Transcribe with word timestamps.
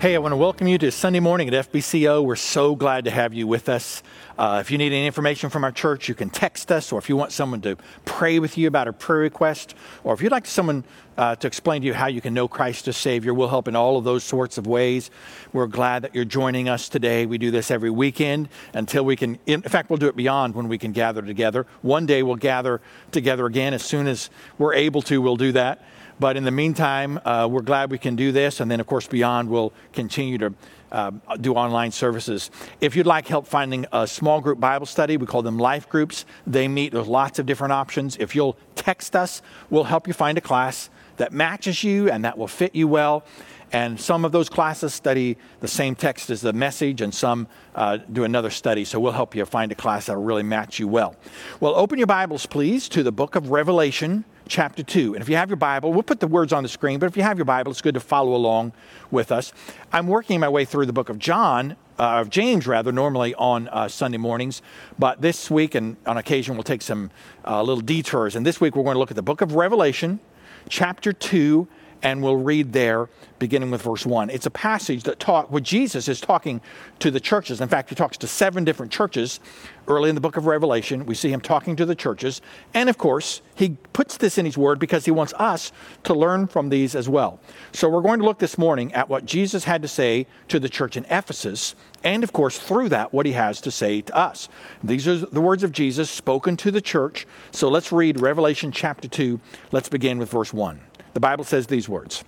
Hey, 0.00 0.14
I 0.14 0.18
want 0.18 0.30
to 0.30 0.36
welcome 0.36 0.68
you 0.68 0.78
to 0.78 0.92
Sunday 0.92 1.18
morning 1.18 1.52
at 1.52 1.72
FBCO. 1.72 2.24
We're 2.24 2.36
so 2.36 2.76
glad 2.76 3.06
to 3.06 3.10
have 3.10 3.34
you 3.34 3.48
with 3.48 3.68
us. 3.68 4.04
Uh, 4.38 4.58
if 4.60 4.70
you 4.70 4.78
need 4.78 4.92
any 4.92 5.06
information 5.06 5.50
from 5.50 5.64
our 5.64 5.72
church, 5.72 6.08
you 6.08 6.14
can 6.14 6.30
text 6.30 6.70
us, 6.70 6.92
or 6.92 7.00
if 7.00 7.08
you 7.08 7.16
want 7.16 7.32
someone 7.32 7.60
to 7.62 7.76
pray 8.04 8.38
with 8.38 8.56
you 8.56 8.68
about 8.68 8.86
a 8.86 8.92
prayer 8.92 9.18
request, 9.18 9.74
or 10.04 10.14
if 10.14 10.22
you'd 10.22 10.30
like 10.30 10.46
someone 10.46 10.84
uh, 11.16 11.34
to 11.34 11.48
explain 11.48 11.80
to 11.80 11.86
you 11.88 11.94
how 11.94 12.06
you 12.06 12.20
can 12.20 12.32
know 12.32 12.46
Christ 12.46 12.86
as 12.86 12.96
Savior, 12.96 13.34
we'll 13.34 13.48
help 13.48 13.66
in 13.66 13.74
all 13.74 13.96
of 13.96 14.04
those 14.04 14.22
sorts 14.22 14.56
of 14.56 14.68
ways. 14.68 15.10
We're 15.52 15.66
glad 15.66 16.02
that 16.02 16.14
you're 16.14 16.24
joining 16.24 16.68
us 16.68 16.88
today. 16.88 17.26
We 17.26 17.36
do 17.36 17.50
this 17.50 17.68
every 17.68 17.90
weekend 17.90 18.50
until 18.74 19.04
we 19.04 19.16
can, 19.16 19.36
in 19.46 19.62
fact, 19.62 19.90
we'll 19.90 19.96
do 19.96 20.06
it 20.06 20.14
beyond 20.14 20.54
when 20.54 20.68
we 20.68 20.78
can 20.78 20.92
gather 20.92 21.22
together. 21.22 21.66
One 21.82 22.06
day 22.06 22.22
we'll 22.22 22.36
gather 22.36 22.80
together 23.10 23.46
again. 23.46 23.74
As 23.74 23.82
soon 23.82 24.06
as 24.06 24.30
we're 24.58 24.74
able 24.74 25.02
to, 25.02 25.20
we'll 25.20 25.34
do 25.34 25.50
that. 25.50 25.84
But 26.20 26.36
in 26.36 26.44
the 26.44 26.50
meantime, 26.50 27.20
uh, 27.24 27.48
we're 27.50 27.62
glad 27.62 27.90
we 27.90 27.98
can 27.98 28.16
do 28.16 28.32
this. 28.32 28.60
And 28.60 28.70
then, 28.70 28.80
of 28.80 28.86
course, 28.86 29.06
beyond, 29.06 29.48
we'll 29.48 29.72
continue 29.92 30.38
to 30.38 30.54
uh, 30.90 31.10
do 31.40 31.54
online 31.54 31.92
services. 31.92 32.50
If 32.80 32.96
you'd 32.96 33.06
like 33.06 33.28
help 33.28 33.46
finding 33.46 33.86
a 33.92 34.06
small 34.06 34.40
group 34.40 34.58
Bible 34.58 34.86
study, 34.86 35.16
we 35.16 35.26
call 35.26 35.42
them 35.42 35.58
life 35.58 35.88
groups. 35.88 36.24
They 36.46 36.66
meet 36.66 36.94
with 36.94 37.06
lots 37.06 37.38
of 37.38 37.46
different 37.46 37.72
options. 37.72 38.16
If 38.16 38.34
you'll 38.34 38.56
text 38.74 39.14
us, 39.14 39.42
we'll 39.70 39.84
help 39.84 40.06
you 40.06 40.14
find 40.14 40.38
a 40.38 40.40
class 40.40 40.90
that 41.18 41.32
matches 41.32 41.84
you 41.84 42.10
and 42.10 42.24
that 42.24 42.38
will 42.38 42.48
fit 42.48 42.74
you 42.74 42.88
well. 42.88 43.24
And 43.72 44.00
some 44.00 44.24
of 44.24 44.32
those 44.32 44.48
classes 44.48 44.94
study 44.94 45.36
the 45.60 45.68
same 45.68 45.94
text 45.94 46.30
as 46.30 46.40
the 46.40 46.52
message, 46.52 47.00
and 47.00 47.14
some 47.14 47.48
uh, 47.74 47.98
do 48.12 48.24
another 48.24 48.50
study. 48.50 48.84
So 48.84 48.98
we'll 48.98 49.12
help 49.12 49.34
you 49.34 49.44
find 49.44 49.70
a 49.70 49.74
class 49.74 50.06
that 50.06 50.16
will 50.16 50.24
really 50.24 50.42
match 50.42 50.78
you 50.78 50.88
well. 50.88 51.16
Well, 51.60 51.74
open 51.74 51.98
your 51.98 52.06
Bibles, 52.06 52.46
please, 52.46 52.88
to 52.90 53.02
the 53.02 53.12
book 53.12 53.36
of 53.36 53.50
Revelation 53.50 54.24
chapter 54.48 54.82
2. 54.82 55.14
And 55.14 55.22
if 55.22 55.28
you 55.28 55.36
have 55.36 55.50
your 55.50 55.56
Bible, 55.56 55.92
we'll 55.92 56.02
put 56.02 56.20
the 56.20 56.26
words 56.26 56.52
on 56.52 56.62
the 56.62 56.68
screen, 56.68 56.98
but 56.98 57.06
if 57.06 57.16
you 57.16 57.22
have 57.22 57.36
your 57.36 57.44
Bible, 57.44 57.70
it's 57.70 57.82
good 57.82 57.94
to 57.94 58.00
follow 58.00 58.34
along 58.34 58.72
with 59.10 59.30
us. 59.30 59.52
I'm 59.92 60.08
working 60.08 60.40
my 60.40 60.48
way 60.48 60.64
through 60.64 60.86
the 60.86 60.92
book 60.92 61.10
of 61.10 61.18
John, 61.18 61.76
uh, 61.98 62.20
of 62.20 62.30
James 62.30 62.66
rather, 62.66 62.90
normally 62.90 63.34
on 63.34 63.68
uh, 63.68 63.88
Sunday 63.88 64.18
mornings. 64.18 64.62
But 64.98 65.20
this 65.20 65.50
week, 65.50 65.74
and 65.74 65.96
on 66.06 66.16
occasion, 66.16 66.56
we'll 66.56 66.62
take 66.62 66.82
some 66.82 67.10
uh, 67.46 67.62
little 67.62 67.82
detours. 67.82 68.36
And 68.36 68.46
this 68.46 68.60
week, 68.60 68.74
we're 68.74 68.84
going 68.84 68.94
to 68.94 69.00
look 69.00 69.10
at 69.10 69.16
the 69.16 69.22
book 69.22 69.40
of 69.40 69.54
Revelation, 69.54 70.20
chapter 70.68 71.12
2, 71.12 71.68
and 72.02 72.22
we'll 72.22 72.36
read 72.36 72.72
there 72.72 73.08
beginning 73.38 73.70
with 73.70 73.82
verse 73.82 74.04
1. 74.04 74.30
It's 74.30 74.46
a 74.46 74.50
passage 74.50 75.04
that 75.04 75.20
talk 75.20 75.50
where 75.50 75.60
Jesus 75.60 76.08
is 76.08 76.20
talking 76.20 76.60
to 76.98 77.10
the 77.10 77.20
churches. 77.20 77.60
In 77.60 77.68
fact, 77.68 77.88
he 77.88 77.94
talks 77.94 78.16
to 78.18 78.26
seven 78.26 78.64
different 78.64 78.92
churches 78.92 79.40
early 79.86 80.08
in 80.08 80.14
the 80.14 80.20
book 80.20 80.36
of 80.36 80.46
Revelation. 80.46 81.06
We 81.06 81.14
see 81.14 81.30
him 81.30 81.40
talking 81.40 81.76
to 81.76 81.86
the 81.86 81.94
churches. 81.94 82.40
And 82.74 82.88
of 82.88 82.98
course, 82.98 83.40
he 83.54 83.76
puts 83.92 84.16
this 84.16 84.38
in 84.38 84.44
his 84.44 84.58
word 84.58 84.78
because 84.78 85.04
he 85.04 85.10
wants 85.10 85.32
us 85.34 85.72
to 86.04 86.14
learn 86.14 86.46
from 86.46 86.68
these 86.68 86.94
as 86.94 87.08
well. 87.08 87.40
So 87.72 87.88
we're 87.88 88.02
going 88.02 88.20
to 88.20 88.24
look 88.24 88.38
this 88.38 88.58
morning 88.58 88.92
at 88.92 89.08
what 89.08 89.24
Jesus 89.24 89.64
had 89.64 89.82
to 89.82 89.88
say 89.88 90.26
to 90.48 90.60
the 90.60 90.68
church 90.68 90.96
in 90.96 91.04
Ephesus, 91.06 91.74
and 92.04 92.22
of 92.22 92.32
course, 92.32 92.58
through 92.58 92.90
that, 92.90 93.12
what 93.12 93.26
he 93.26 93.32
has 93.32 93.60
to 93.62 93.70
say 93.70 94.02
to 94.02 94.16
us. 94.16 94.48
These 94.84 95.08
are 95.08 95.16
the 95.16 95.40
words 95.40 95.62
of 95.62 95.72
Jesus 95.72 96.10
spoken 96.10 96.56
to 96.58 96.70
the 96.70 96.80
church. 96.80 97.26
So 97.50 97.68
let's 97.68 97.90
read 97.90 98.20
Revelation 98.20 98.72
chapter 98.72 99.08
2. 99.08 99.40
Let's 99.72 99.88
begin 99.88 100.18
with 100.18 100.30
verse 100.30 100.52
1. 100.52 100.80
The 101.18 101.22
Bible 101.22 101.42
says 101.42 101.66
these 101.66 101.88
words 101.88 102.22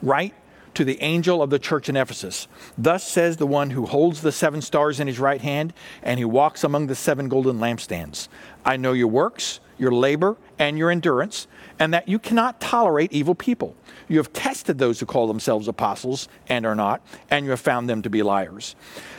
Write 0.00 0.32
to 0.72 0.82
the 0.82 0.98
angel 1.02 1.42
of 1.42 1.50
the 1.50 1.58
church 1.58 1.90
in 1.90 1.96
Ephesus 1.98 2.48
Thus 2.78 3.06
says 3.06 3.36
the 3.36 3.46
one 3.46 3.68
who 3.68 3.84
holds 3.84 4.22
the 4.22 4.32
seven 4.32 4.62
stars 4.62 4.98
in 4.98 5.08
his 5.08 5.18
right 5.18 5.42
hand 5.42 5.74
and 6.02 6.18
who 6.18 6.26
walks 6.26 6.64
among 6.64 6.86
the 6.86 6.94
seven 6.94 7.28
golden 7.28 7.58
lampstands 7.58 8.28
I 8.64 8.78
know 8.78 8.94
your 8.94 9.08
works, 9.08 9.60
your 9.76 9.92
labor, 9.92 10.38
and 10.58 10.78
your 10.78 10.90
endurance, 10.90 11.46
and 11.78 11.92
that 11.92 12.08
you 12.08 12.18
cannot 12.18 12.62
tolerate 12.62 13.12
evil 13.12 13.34
people. 13.34 13.76
You 14.08 14.16
have 14.16 14.32
tested 14.32 14.78
those 14.78 14.98
who 14.98 15.04
call 15.04 15.26
themselves 15.26 15.68
apostles 15.68 16.28
and 16.48 16.64
are 16.64 16.74
not, 16.74 17.02
and 17.28 17.44
you 17.44 17.50
have 17.50 17.60
found 17.60 17.90
them 17.90 18.00
to 18.00 18.08
be 18.08 18.22
liars. 18.22 18.74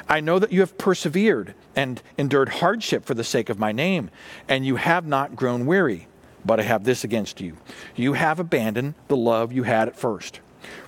I 0.10 0.20
know 0.20 0.40
that 0.40 0.52
you 0.52 0.62
have 0.62 0.80
persevered 0.80 1.54
and 1.76 2.02
endured 2.18 2.50
hardship 2.50 3.06
for 3.06 3.14
the 3.14 3.24
sake 3.24 3.50
of 3.50 3.60
my 3.60 3.72
name, 3.72 4.10
and 4.50 4.66
you 4.66 4.78
have 4.78 5.06
not 5.06 5.36
grown 5.36 5.68
weary. 5.68 6.08
But 6.46 6.60
I 6.60 6.64
have 6.64 6.84
this 6.84 7.04
against 7.04 7.42
you. 7.42 7.58
You 7.96 8.14
have 8.14 8.40
abandoned 8.40 8.96
the 9.08 9.18
love 9.18 9.52
you 9.52 9.64
had 9.64 9.88
at 9.88 9.96
first. 9.96 10.40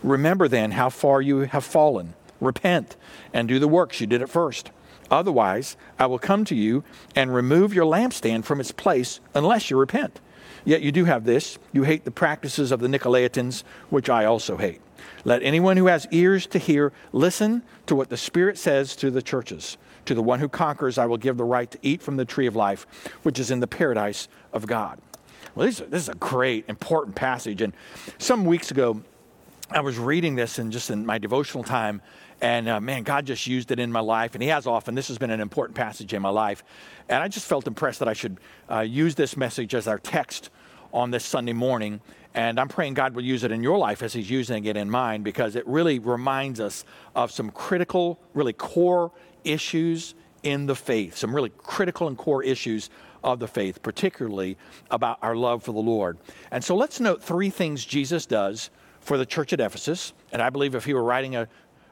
Remember 0.04 0.48
then 0.48 0.72
how 0.72 0.90
far 0.90 1.22
you 1.22 1.40
have 1.40 1.64
fallen. 1.64 2.14
Repent 2.42 2.96
and 3.34 3.48
do 3.48 3.60
the 3.60 3.68
works 3.68 4.02
you 4.02 4.08
did 4.08 4.22
at 4.22 4.30
first. 4.30 4.72
Otherwise, 5.10 5.78
I 6.00 6.08
will 6.08 6.20
come 6.20 6.46
to 6.46 6.56
you 6.56 6.84
and 7.16 7.34
remove 7.34 7.74
your 7.74 7.86
lampstand 7.86 8.44
from 8.44 8.60
its 8.60 8.72
place 8.72 9.20
unless 9.34 9.70
you 9.70 9.78
repent. 9.78 10.20
Yet 10.64 10.82
you 10.82 10.92
do 10.92 11.06
have 11.06 11.26
this 11.26 11.60
you 11.72 11.84
hate 11.84 12.06
the 12.06 12.12
practices 12.12 12.72
of 12.72 12.80
the 12.80 12.88
Nicolaitans, 12.88 13.64
which 13.90 14.10
I 14.10 14.26
also 14.26 14.58
hate. 14.58 14.82
Let 15.24 15.44
anyone 15.44 15.78
who 15.78 15.88
has 15.88 16.08
ears 16.12 16.48
to 16.48 16.60
hear 16.60 16.92
listen 17.12 17.62
to 17.86 17.96
what 17.96 18.10
the 18.10 18.18
Spirit 18.18 18.58
says 18.58 18.96
to 18.98 19.12
the 19.12 19.22
churches. 19.22 19.78
To 20.06 20.16
the 20.16 20.24
one 20.24 20.40
who 20.40 20.50
conquers, 20.50 20.98
I 20.98 21.06
will 21.06 21.18
give 21.18 21.38
the 21.38 21.44
right 21.44 21.70
to 21.70 21.80
eat 21.82 22.02
from 22.02 22.18
the 22.18 22.26
tree 22.26 22.48
of 22.48 22.56
life, 22.56 22.86
which 23.24 23.40
is 23.40 23.52
in 23.52 23.60
the 23.60 23.68
paradise 23.68 24.28
of 24.54 24.68
God. 24.68 25.00
Well, 25.56 25.68
this, 25.68 25.78
this 25.78 26.04
is 26.04 26.10
a 26.10 26.16
great, 26.16 26.66
important 26.68 27.16
passage. 27.16 27.62
And 27.62 27.74
some 28.18 28.44
weeks 28.44 28.72
ago, 28.72 29.02
I 29.72 29.80
was 29.80 29.98
reading 29.98 30.36
this 30.36 30.60
and 30.60 30.70
just 30.70 30.90
in 30.90 31.06
my 31.06 31.18
devotional 31.18 31.64
time, 31.64 32.02
and 32.42 32.68
uh, 32.68 32.82
man, 32.82 33.04
God 33.04 33.26
just 33.26 33.48
used 33.48 33.72
it 33.72 33.80
in 33.80 33.90
my 33.90 34.02
life, 34.02 34.36
and 34.36 34.44
He 34.44 34.50
has 34.50 34.68
often. 34.68 34.96
This 34.96 35.08
has 35.08 35.18
been 35.18 35.32
an 35.32 35.40
important 35.40 35.78
passage 35.78 36.14
in 36.14 36.22
my 36.22 36.30
life, 36.30 36.64
and 37.08 37.24
I 37.24 37.30
just 37.30 37.48
felt 37.48 37.66
impressed 37.68 38.00
that 38.00 38.10
I 38.10 38.14
should 38.14 38.38
uh, 38.70 38.82
use 38.82 39.16
this 39.16 39.38
message 39.38 39.74
as 39.74 39.88
our 39.88 39.98
text 39.98 40.50
on 40.94 41.12
this 41.12 41.24
Sunday 41.24 41.54
morning. 41.54 42.02
And 42.34 42.60
I'm 42.60 42.68
praying 42.68 42.96
God 42.96 43.16
will 43.16 43.24
use 43.24 43.46
it 43.46 43.54
in 43.54 43.64
your 43.64 43.78
life 43.78 44.04
as 44.04 44.12
He's 44.12 44.30
using 44.30 44.66
it 44.66 44.76
in 44.76 44.90
mine 44.90 45.24
because 45.24 45.56
it 45.56 45.66
really 45.66 46.00
reminds 46.00 46.60
us 46.60 46.84
of 47.16 47.32
some 47.32 47.50
critical, 47.50 48.20
really 48.34 48.54
core 48.54 49.14
issues 49.46 50.16
in 50.44 50.66
the 50.66 50.76
faith, 50.76 51.16
some 51.16 51.34
really 51.34 51.52
critical 51.58 52.08
and 52.10 52.18
core 52.18 52.44
issues 52.44 52.90
of 53.26 53.40
the 53.40 53.48
faith, 53.48 53.82
particularly 53.82 54.56
about 54.92 55.18
our 55.22 55.36
love 55.36 55.64
for 55.64 55.74
the 55.74 55.80
Lord. 55.80 56.18
And 56.52 56.64
so 56.64 56.76
let's 56.76 57.00
note 57.00 57.22
three 57.22 57.50
things 57.50 57.84
Jesus 57.84 58.26
does 58.26 58.70
for 59.02 59.18
the 59.18 59.26
church 59.26 59.52
at 59.52 59.60
Ephesus. 59.60 60.14
And 60.32 60.42
I 60.42 60.50
believe 60.50 60.76
if 60.76 60.86
he 60.86 60.94
were 60.94 61.04
writing 61.04 61.36
a, 61.36 61.48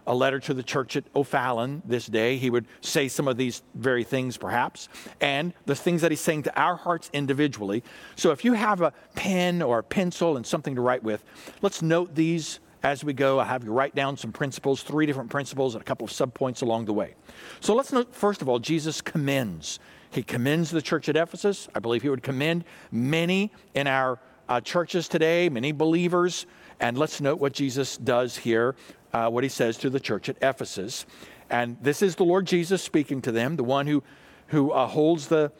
a 0.05 0.13
letter 0.13 0.39
to 0.39 0.53
the 0.53 0.63
church 0.63 0.95
at 0.95 1.05
O'Fallon 1.15 1.81
this 1.85 2.05
day, 2.05 2.37
he 2.37 2.51
would 2.51 2.67
say 2.81 3.07
some 3.07 3.27
of 3.27 3.35
these 3.35 3.63
very 3.73 4.03
things, 4.03 4.37
perhaps, 4.37 4.89
and 5.19 5.53
the 5.65 5.75
things 5.75 6.01
that 6.01 6.11
he's 6.11 6.21
saying 6.21 6.43
to 6.43 6.59
our 6.59 6.75
hearts 6.75 7.09
individually. 7.13 7.83
So 8.15 8.31
if 8.31 8.45
you 8.45 8.53
have 8.53 8.81
a 8.81 8.93
pen 9.15 9.61
or 9.61 9.79
a 9.79 9.83
pencil 9.83 10.37
and 10.37 10.45
something 10.45 10.75
to 10.75 10.81
write 10.81 11.03
with, 11.03 11.23
let's 11.63 11.81
note 11.81 12.13
these 12.13 12.59
as 12.83 13.03
we 13.03 13.13
go. 13.13 13.39
I 13.39 13.45
have 13.45 13.63
you 13.63 13.71
write 13.71 13.95
down 13.95 14.17
some 14.17 14.31
principles, 14.31 14.83
three 14.83 15.05
different 15.05 15.29
principles, 15.29 15.73
and 15.73 15.81
a 15.81 15.85
couple 15.85 16.05
of 16.05 16.11
subpoints 16.11 16.61
along 16.61 16.85
the 16.85 16.93
way. 16.93 17.15
So 17.61 17.73
let's 17.73 17.91
note, 17.91 18.13
first 18.13 18.41
of 18.41 18.49
all, 18.49 18.59
Jesus 18.59 19.01
commends 19.01 19.79
he 20.13 20.23
commends 20.23 20.69
the 20.71 20.81
church 20.81 21.09
at 21.09 21.15
Ephesus. 21.15 21.67
I 21.73 21.79
believe 21.79 22.01
he 22.01 22.09
would 22.09 22.23
commend 22.23 22.65
many 22.91 23.51
in 23.73 23.87
our 23.87 24.19
uh, 24.47 24.61
churches 24.61 25.07
today, 25.07 25.49
many 25.49 25.71
believers. 25.71 26.45
And 26.79 26.97
let's 26.97 27.19
note 27.21 27.39
what 27.39 27.53
Jesus 27.53 27.97
does 27.97 28.37
here, 28.37 28.75
uh, 29.13 29.29
what 29.29 29.43
he 29.43 29.49
says 29.49 29.77
to 29.77 29.89
the 29.89 29.99
church 29.99 30.29
at 30.29 30.37
Ephesus. 30.41 31.05
And 31.49 31.77
this 31.81 32.01
is 32.01 32.15
the 32.15 32.25
Lord 32.25 32.45
Jesus 32.45 32.81
speaking 32.83 33.21
to 33.23 33.31
them, 33.31 33.55
the 33.55 33.63
one 33.63 33.87
who, 33.87 34.03
who 34.47 34.71
uh, 34.71 34.87
holds 34.87 35.27
the 35.27 35.51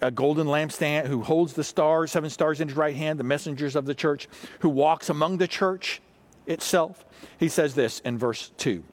uh, 0.00 0.10
golden 0.10 0.46
lampstand, 0.46 1.06
who 1.06 1.22
holds 1.22 1.52
the 1.52 1.64
stars, 1.64 2.12
seven 2.12 2.30
stars 2.30 2.60
in 2.60 2.68
his 2.68 2.76
right 2.76 2.96
hand, 2.96 3.18
the 3.18 3.24
messengers 3.24 3.76
of 3.76 3.84
the 3.84 3.94
church, 3.94 4.28
who 4.60 4.68
walks 4.68 5.10
among 5.10 5.38
the 5.38 5.48
church 5.48 6.00
itself. 6.46 7.04
He 7.38 7.48
says 7.48 7.74
this 7.74 8.00
in 8.00 8.18
verse 8.18 8.52
2 8.58 8.84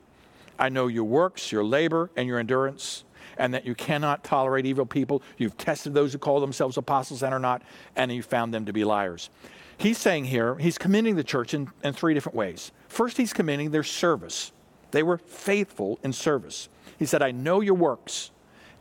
I 0.57 0.69
know 0.69 0.87
your 0.87 1.03
works, 1.03 1.51
your 1.51 1.63
labor, 1.63 2.09
and 2.15 2.27
your 2.27 2.39
endurance 2.39 3.03
and 3.37 3.53
that 3.53 3.65
you 3.65 3.75
cannot 3.75 4.23
tolerate 4.23 4.65
evil 4.65 4.85
people. 4.85 5.21
You've 5.37 5.57
tested 5.57 5.93
those 5.93 6.13
who 6.13 6.19
call 6.19 6.39
themselves 6.39 6.77
apostles 6.77 7.23
and 7.23 7.33
are 7.33 7.39
not, 7.39 7.61
and 7.95 8.11
you 8.11 8.21
found 8.21 8.53
them 8.53 8.65
to 8.65 8.73
be 8.73 8.83
liars. 8.83 9.29
He's 9.77 9.97
saying 9.97 10.25
here, 10.25 10.55
he's 10.55 10.77
commending 10.77 11.15
the 11.15 11.23
church 11.23 11.53
in, 11.53 11.69
in 11.83 11.93
three 11.93 12.13
different 12.13 12.35
ways. 12.35 12.71
First, 12.87 13.17
he's 13.17 13.33
commending 13.33 13.71
their 13.71 13.83
service. 13.83 14.51
They 14.91 15.03
were 15.03 15.17
faithful 15.17 15.99
in 16.03 16.13
service. 16.13 16.69
He 16.97 17.05
said, 17.05 17.21
I 17.21 17.31
know 17.31 17.59
your 17.61 17.73
works 17.73 18.31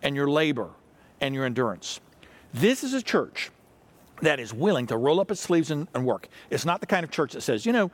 and 0.03 0.15
your 0.15 0.29
labor 0.29 0.71
and 1.21 1.35
your 1.35 1.45
endurance. 1.45 2.01
This 2.53 2.85
is 2.85 2.95
a 2.95 3.03
church 3.03 3.51
that 4.23 4.39
is 4.39 4.55
willing 4.55 4.87
to 4.87 4.97
roll 4.97 5.19
up 5.19 5.31
its 5.31 5.41
sleeves 5.41 5.73
and, 5.73 5.89
and 5.95 6.07
work. 6.07 6.29
It's 6.51 6.65
not 6.65 6.81
the 6.81 6.87
kind 6.87 7.03
of 7.03 7.11
church 7.11 7.33
that 7.33 7.41
says, 7.41 7.67
you 7.67 7.73
know, 7.73 7.91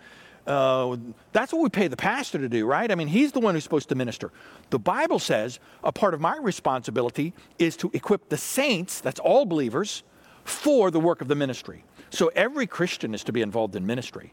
uh, 0.50 0.96
that's 1.32 1.52
what 1.52 1.62
we 1.62 1.68
pay 1.68 1.86
the 1.86 1.96
pastor 1.96 2.38
to 2.38 2.48
do, 2.48 2.66
right? 2.66 2.90
I 2.90 2.96
mean, 2.96 3.06
he's 3.06 3.30
the 3.30 3.38
one 3.38 3.54
who's 3.54 3.62
supposed 3.62 3.88
to 3.90 3.94
minister. 3.94 4.32
The 4.70 4.80
Bible 4.80 5.20
says 5.20 5.60
a 5.84 5.92
part 5.92 6.12
of 6.12 6.20
my 6.20 6.36
responsibility 6.38 7.32
is 7.60 7.76
to 7.78 7.90
equip 7.94 8.28
the 8.28 8.36
saints, 8.36 9.00
that's 9.00 9.20
all 9.20 9.46
believers, 9.46 10.02
for 10.44 10.90
the 10.90 10.98
work 10.98 11.20
of 11.20 11.28
the 11.28 11.36
ministry. 11.36 11.84
So 12.10 12.32
every 12.34 12.66
Christian 12.66 13.14
is 13.14 13.22
to 13.24 13.32
be 13.32 13.42
involved 13.42 13.76
in 13.76 13.86
ministry. 13.86 14.32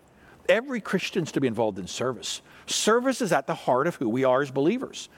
Every 0.50 0.82
Christian 0.82 1.24
is 1.24 1.32
to 1.34 1.42
be 1.42 1.48
involved 1.48 1.78
in 1.78 1.86
service. 1.86 2.42
Service 2.66 3.22
is 3.22 3.32
at 3.32 3.46
the 3.46 3.54
heart 3.54 3.86
of 3.86 3.96
who 3.96 4.10
we 4.10 4.24
are 4.24 4.42
as 4.42 4.50
believers. 4.50 5.10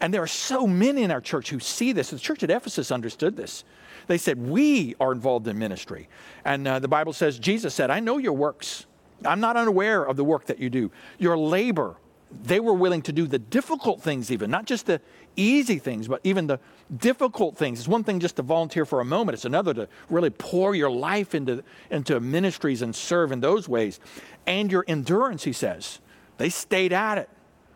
And 0.00 0.14
there 0.14 0.22
are 0.22 0.28
so 0.28 0.68
many 0.68 1.02
in 1.02 1.10
our 1.10 1.20
church 1.20 1.50
who 1.50 1.58
see 1.58 1.90
this. 1.90 2.10
The 2.10 2.18
church 2.18 2.44
at 2.44 2.50
Ephesus 2.50 2.92
understood 2.92 3.36
this. 3.36 3.64
They 4.06 4.18
said, 4.18 4.38
We 4.38 4.94
are 5.00 5.10
involved 5.10 5.48
in 5.48 5.58
ministry. 5.58 6.08
And 6.44 6.68
uh, 6.68 6.78
the 6.78 6.88
Bible 6.88 7.12
says, 7.12 7.40
Jesus 7.40 7.74
said, 7.74 7.90
I 7.90 7.98
know 7.98 8.18
your 8.18 8.34
works. 8.34 8.86
I'm 9.24 9.40
not 9.40 9.56
unaware 9.56 10.04
of 10.04 10.16
the 10.16 10.24
work 10.24 10.46
that 10.46 10.58
you 10.58 10.70
do. 10.70 10.90
Your 11.18 11.36
labor, 11.36 11.96
they 12.30 12.60
were 12.60 12.74
willing 12.74 13.02
to 13.02 13.12
do 13.12 13.26
the 13.26 13.38
difficult 13.38 14.02
things, 14.02 14.30
even, 14.30 14.50
not 14.50 14.66
just 14.66 14.86
the 14.86 15.00
easy 15.36 15.78
things, 15.78 16.08
but 16.08 16.20
even 16.24 16.46
the 16.46 16.58
difficult 16.96 17.56
things. 17.56 17.78
It's 17.78 17.88
one 17.88 18.04
thing 18.04 18.20
just 18.20 18.36
to 18.36 18.42
volunteer 18.42 18.84
for 18.84 19.00
a 19.00 19.04
moment, 19.04 19.34
it's 19.34 19.44
another 19.44 19.74
to 19.74 19.88
really 20.10 20.30
pour 20.30 20.74
your 20.74 20.90
life 20.90 21.34
into, 21.34 21.62
into 21.90 22.20
ministries 22.20 22.82
and 22.82 22.94
serve 22.94 23.32
in 23.32 23.40
those 23.40 23.68
ways. 23.68 24.00
And 24.46 24.70
your 24.70 24.84
endurance, 24.86 25.44
he 25.44 25.52
says. 25.52 26.00
They 26.38 26.50
stayed 26.50 26.92
at 26.92 27.18
it. 27.18 27.30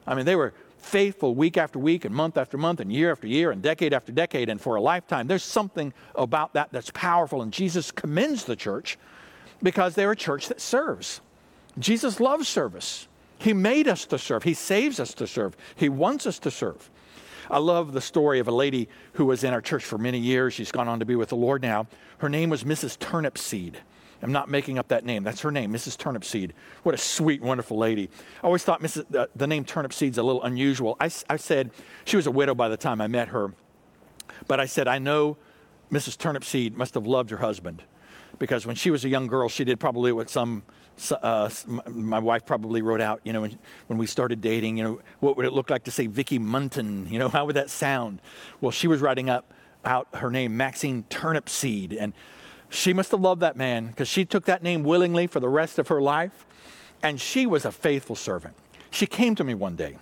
I 0.06 0.14
mean, 0.14 0.24
they 0.24 0.36
were 0.36 0.54
faithful 0.78 1.34
week 1.34 1.56
after 1.56 1.78
week 1.78 2.04
and 2.04 2.14
month 2.14 2.36
after 2.36 2.56
month 2.56 2.80
and 2.80 2.92
year 2.92 3.10
after 3.10 3.26
year 3.26 3.50
and 3.50 3.62
decade 3.62 3.92
after 3.92 4.12
decade 4.12 4.48
and 4.48 4.60
for 4.60 4.76
a 4.76 4.80
lifetime. 4.80 5.26
There's 5.26 5.44
something 5.44 5.92
about 6.14 6.54
that 6.54 6.70
that's 6.72 6.90
powerful. 6.92 7.42
And 7.42 7.52
Jesus 7.52 7.90
commends 7.90 8.44
the 8.44 8.56
church 8.56 8.98
because 9.62 9.94
they're 9.94 10.12
a 10.12 10.16
church 10.16 10.48
that 10.48 10.60
serves. 10.60 11.20
Jesus 11.78 12.20
loves 12.20 12.48
service. 12.48 13.08
He 13.38 13.52
made 13.52 13.86
us 13.86 14.04
to 14.06 14.19
serve. 14.19 14.42
He 14.42 14.54
saves 14.54 14.98
us 14.98 15.14
to 15.14 15.26
serve. 15.26 15.56
He 15.76 15.88
wants 15.88 16.26
us 16.26 16.38
to 16.40 16.50
serve. 16.50 16.90
I 17.50 17.58
love 17.58 17.92
the 17.92 18.00
story 18.00 18.40
of 18.40 18.48
a 18.48 18.52
lady 18.52 18.88
who 19.14 19.25
was 19.25 19.44
in 19.44 19.54
our 19.54 19.60
church 19.60 19.84
for 19.84 19.96
many 19.96 20.19
years. 20.19 20.54
She's 20.54 20.72
gone 20.72 20.88
on 20.88 20.98
to 20.98 21.06
be 21.06 21.16
with 21.16 21.30
the 21.30 21.36
Lord 21.36 21.62
now. 21.62 21.86
Her 22.19 22.28
name 22.28 22.50
was 22.50 22.64
Mrs. 22.64 22.98
Turnipseed. 22.98 23.76
I'm 24.20 24.32
not 24.32 24.50
making 24.50 24.78
up 24.78 24.88
that 24.88 25.04
name. 25.04 25.22
That's 25.22 25.40
her 25.42 25.52
name, 25.52 25.72
Mrs. 25.72 25.96
Turnipseed. 25.96 26.50
What 26.82 26.94
a 26.94 26.98
sweet, 26.98 27.40
wonderful 27.40 27.78
lady. 27.78 28.10
I 28.42 28.46
always 28.46 28.64
thought 28.64 28.82
Mrs., 28.82 29.14
uh, 29.14 29.26
the 29.36 29.46
name 29.46 29.64
Turnipseed's 29.64 30.19
a 30.19 30.22
little 30.22 30.42
unusual. 30.42 30.96
I, 31.00 31.08
I 31.30 31.36
said 31.36 31.70
she 32.04 32.16
was 32.16 32.26
a 32.26 32.30
widow 32.30 32.54
by 32.54 32.69
the 32.69 32.76
time 32.76 33.00
I 33.00 33.06
met 33.06 33.28
her, 33.28 33.52
but 34.48 34.58
I 34.58 34.66
said, 34.66 34.88
I 34.88 34.98
know 34.98 35.36
Mrs. 35.92 36.16
Turnipseed 36.16 36.75
must 36.75 36.94
have 36.94 37.06
loved 37.06 37.30
her 37.30 37.36
husband 37.38 37.84
because 38.38 38.66
when 38.66 38.76
she 38.76 38.90
was 38.90 39.04
a 39.04 39.08
young 39.08 39.28
girl, 39.28 39.48
she 39.48 39.64
did 39.64 39.78
probably 39.78 40.10
what 40.10 40.28
some 40.28 40.64
uh, 41.12 41.48
my 41.86 42.18
wife 42.18 42.44
probably 42.44 42.82
wrote 42.82 43.00
out, 43.00 43.20
you 43.24 43.32
know, 43.32 43.42
when, 43.42 43.58
when, 43.86 43.98
we 43.98 44.06
started 44.06 44.40
dating, 44.40 44.78
you 44.78 44.84
know, 44.84 45.00
what 45.20 45.36
would 45.36 45.46
it 45.46 45.52
look 45.52 45.70
like 45.70 45.84
to 45.84 45.90
say 45.90 46.06
Vicky 46.06 46.38
Munton? 46.38 47.10
You 47.18 47.18
know, 47.18 47.28
how 47.28 47.46
would 47.46 47.56
that 47.56 47.70
sound? 47.70 48.20
Well, 48.60 48.70
she 48.70 48.86
was 48.86 49.00
writing 49.00 49.30
up 49.30 49.52
out 49.84 50.08
her 50.14 50.30
name, 50.30 50.56
Maxine 50.56 51.04
Turnipseed, 51.08 51.96
and 51.98 52.12
she 52.68 52.92
must 52.92 53.10
have 53.12 53.20
loved 53.20 53.40
that 53.40 53.56
man 53.56 53.86
because 53.86 54.08
she 54.08 54.24
took 54.24 54.44
that 54.44 54.62
name 54.62 54.84
willingly 54.84 55.26
for 55.26 55.40
the 55.40 55.48
rest 55.48 55.78
of 55.78 55.88
her 55.88 56.02
life. 56.02 56.46
And 57.02 57.20
she 57.20 57.46
was 57.46 57.64
a 57.64 57.72
faithful 57.72 58.16
servant. 58.16 58.54
She 58.90 59.06
came 59.06 59.34
to 59.36 59.44
me 59.44 59.54
one 59.54 59.76
day. 59.76 59.96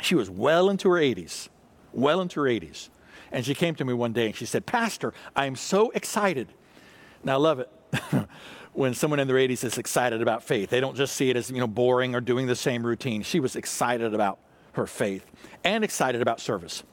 She 0.00 0.14
was 0.14 0.28
well 0.28 0.68
into 0.68 0.90
her 0.90 0.98
80s, 0.98 1.48
well 1.92 2.20
into 2.20 2.40
her 2.40 2.46
80s. 2.46 2.88
And 3.30 3.44
she 3.44 3.54
came 3.54 3.74
to 3.76 3.84
me 3.84 3.92
one 3.92 4.12
day 4.12 4.26
and 4.26 4.36
she 4.36 4.46
said, 4.46 4.66
Pastor, 4.66 5.12
I 5.36 5.46
am 5.46 5.56
so 5.56 5.90
excited. 5.90 6.48
Now, 7.22 7.34
I 7.34 7.36
love 7.36 7.60
it 7.60 7.70
when 8.78 8.94
someone 8.94 9.18
in 9.18 9.26
their 9.26 9.36
80s 9.36 9.64
is 9.64 9.76
excited 9.76 10.22
about 10.22 10.44
faith. 10.44 10.70
They 10.70 10.78
don't 10.78 10.96
just 10.96 11.16
see 11.16 11.30
it 11.30 11.36
as, 11.36 11.50
you 11.50 11.58
know, 11.58 11.66
boring 11.66 12.14
or 12.14 12.20
doing 12.20 12.46
the 12.46 12.54
same 12.54 12.86
routine. 12.86 13.22
She 13.22 13.40
was 13.40 13.56
excited 13.56 14.14
about 14.14 14.38
her 14.74 14.86
faith 14.86 15.26
and 15.64 15.82
excited 15.82 16.22
about 16.22 16.40
service. 16.40 16.84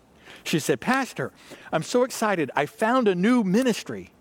She 0.44 0.58
said, 0.58 0.82
Pastor, 0.82 1.32
I'm 1.72 1.84
so 1.84 2.04
excited. 2.04 2.50
I 2.56 2.66
found 2.66 3.08
a 3.08 3.14
new 3.14 3.44
ministry. 3.44 4.12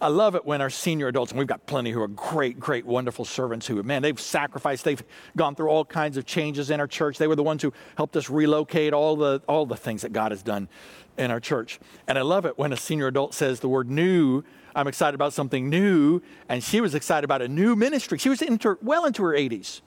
I 0.00 0.08
love 0.08 0.34
it 0.34 0.44
when 0.44 0.60
our 0.60 0.70
senior 0.70 1.06
adults, 1.06 1.30
and 1.30 1.38
we've 1.38 1.46
got 1.46 1.66
plenty 1.66 1.92
who 1.92 2.02
are 2.02 2.08
great, 2.08 2.58
great, 2.58 2.84
wonderful 2.84 3.24
servants 3.24 3.68
who, 3.68 3.80
man, 3.84 4.02
they've 4.02 4.18
sacrificed, 4.18 4.84
they've 4.84 5.02
gone 5.36 5.54
through 5.54 5.68
all 5.68 5.84
kinds 5.84 6.16
of 6.16 6.26
changes 6.26 6.68
in 6.68 6.80
our 6.80 6.88
church. 6.88 7.18
They 7.18 7.28
were 7.28 7.36
the 7.36 7.44
ones 7.44 7.62
who 7.62 7.72
helped 7.96 8.16
us 8.16 8.28
relocate 8.28 8.92
all 8.92 9.14
the, 9.14 9.40
all 9.48 9.66
the 9.66 9.76
things 9.76 10.02
that 10.02 10.12
God 10.12 10.32
has 10.32 10.42
done 10.42 10.68
in 11.16 11.30
our 11.30 11.40
church. 11.40 11.78
And 12.08 12.18
I 12.18 12.22
love 12.22 12.44
it 12.44 12.58
when 12.58 12.72
a 12.72 12.76
senior 12.76 13.06
adult 13.06 13.34
says 13.34 13.60
the 13.60 13.68
word 13.68 13.88
new. 13.88 14.42
I'm 14.78 14.86
excited 14.86 15.16
about 15.16 15.32
something 15.32 15.68
new. 15.68 16.22
And 16.48 16.62
she 16.62 16.80
was 16.80 16.94
excited 16.94 17.24
about 17.24 17.42
a 17.42 17.48
new 17.48 17.74
ministry. 17.74 18.16
She 18.16 18.28
was 18.28 18.40
into, 18.40 18.78
well 18.80 19.06
into 19.06 19.24
her 19.24 19.32
80s. 19.32 19.80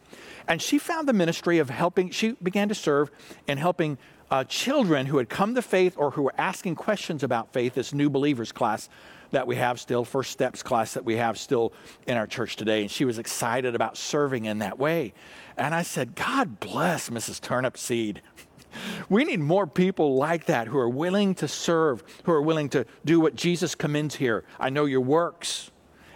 And 0.50 0.62
she 0.62 0.78
found 0.78 1.08
the 1.08 1.14
ministry 1.14 1.60
of 1.60 1.70
helping, 1.70 2.10
she 2.10 2.34
began 2.44 2.68
to 2.68 2.76
serve 2.76 3.10
in 3.48 3.58
helping 3.58 3.98
uh, 4.30 4.44
children 4.44 5.06
who 5.06 5.18
had 5.18 5.30
come 5.30 5.56
to 5.56 5.62
faith 5.62 5.94
or 5.96 6.12
who 6.12 6.24
were 6.24 6.34
asking 6.38 6.76
questions 6.76 7.24
about 7.24 7.54
faith, 7.54 7.76
this 7.76 7.94
new 7.94 8.10
believers 8.10 8.52
class 8.52 8.90
that 9.32 9.48
we 9.48 9.56
have 9.56 9.80
still, 9.80 10.04
First 10.04 10.32
Steps 10.32 10.62
class 10.62 10.94
that 10.94 11.06
we 11.06 11.16
have 11.16 11.40
still 11.40 11.72
in 12.06 12.18
our 12.18 12.28
church 12.28 12.58
today. 12.58 12.82
And 12.82 12.92
she 12.92 13.06
was 13.06 13.18
excited 13.18 13.76
about 13.76 13.96
serving 13.96 14.44
in 14.44 14.60
that 14.60 14.78
way. 14.78 15.14
And 15.56 15.74
I 15.74 15.84
said, 15.84 16.16
God 16.16 16.60
bless 16.60 17.10
Mrs. 17.10 17.40
Turnipseed. 17.40 18.18
We 19.10 19.24
need 19.24 19.40
more 19.40 19.68
people 19.68 20.16
like 20.16 20.46
that 20.46 20.68
who 20.68 20.78
are 20.78 20.90
willing 20.90 21.36
to 21.36 21.48
serve, 21.48 22.04
who 22.24 22.32
are 22.32 22.42
willing 22.42 22.70
to 22.70 22.86
do 23.06 23.20
what 23.20 23.36
Jesus 23.36 23.76
commends 23.76 24.16
here. 24.16 24.44
I 24.60 24.70
know 24.70 24.86
your 24.86 25.02
works 25.02 25.72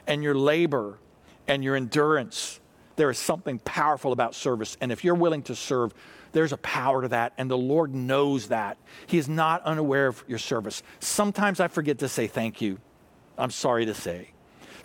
and 0.08 0.24
your 0.24 0.36
labor 0.36 1.00
and 1.48 1.64
your 1.64 1.76
endurance. 1.76 2.60
There 2.96 3.10
is 3.10 3.18
something 3.18 3.60
powerful 3.60 4.12
about 4.12 4.36
service. 4.36 4.78
And 4.80 4.92
if 4.92 5.04
you're 5.04 5.16
willing 5.16 5.44
to 5.44 5.56
serve, 5.56 5.94
there's 6.32 6.52
a 6.52 6.58
power 6.58 7.02
to 7.02 7.08
that, 7.10 7.32
and 7.38 7.50
the 7.50 7.58
Lord 7.58 7.96
knows 7.96 8.50
that. 8.50 8.78
He 9.08 9.18
is 9.18 9.30
not 9.30 9.64
unaware 9.64 10.08
of 10.08 10.24
your 10.28 10.38
service. 10.38 10.84
Sometimes 11.00 11.62
I 11.62 11.70
forget 11.70 12.00
to 12.00 12.10
say 12.10 12.28
thank 12.28 12.60
you. 12.60 12.80
I'm 13.38 13.52
sorry 13.52 13.86
to 13.86 13.94
say. 13.94 14.35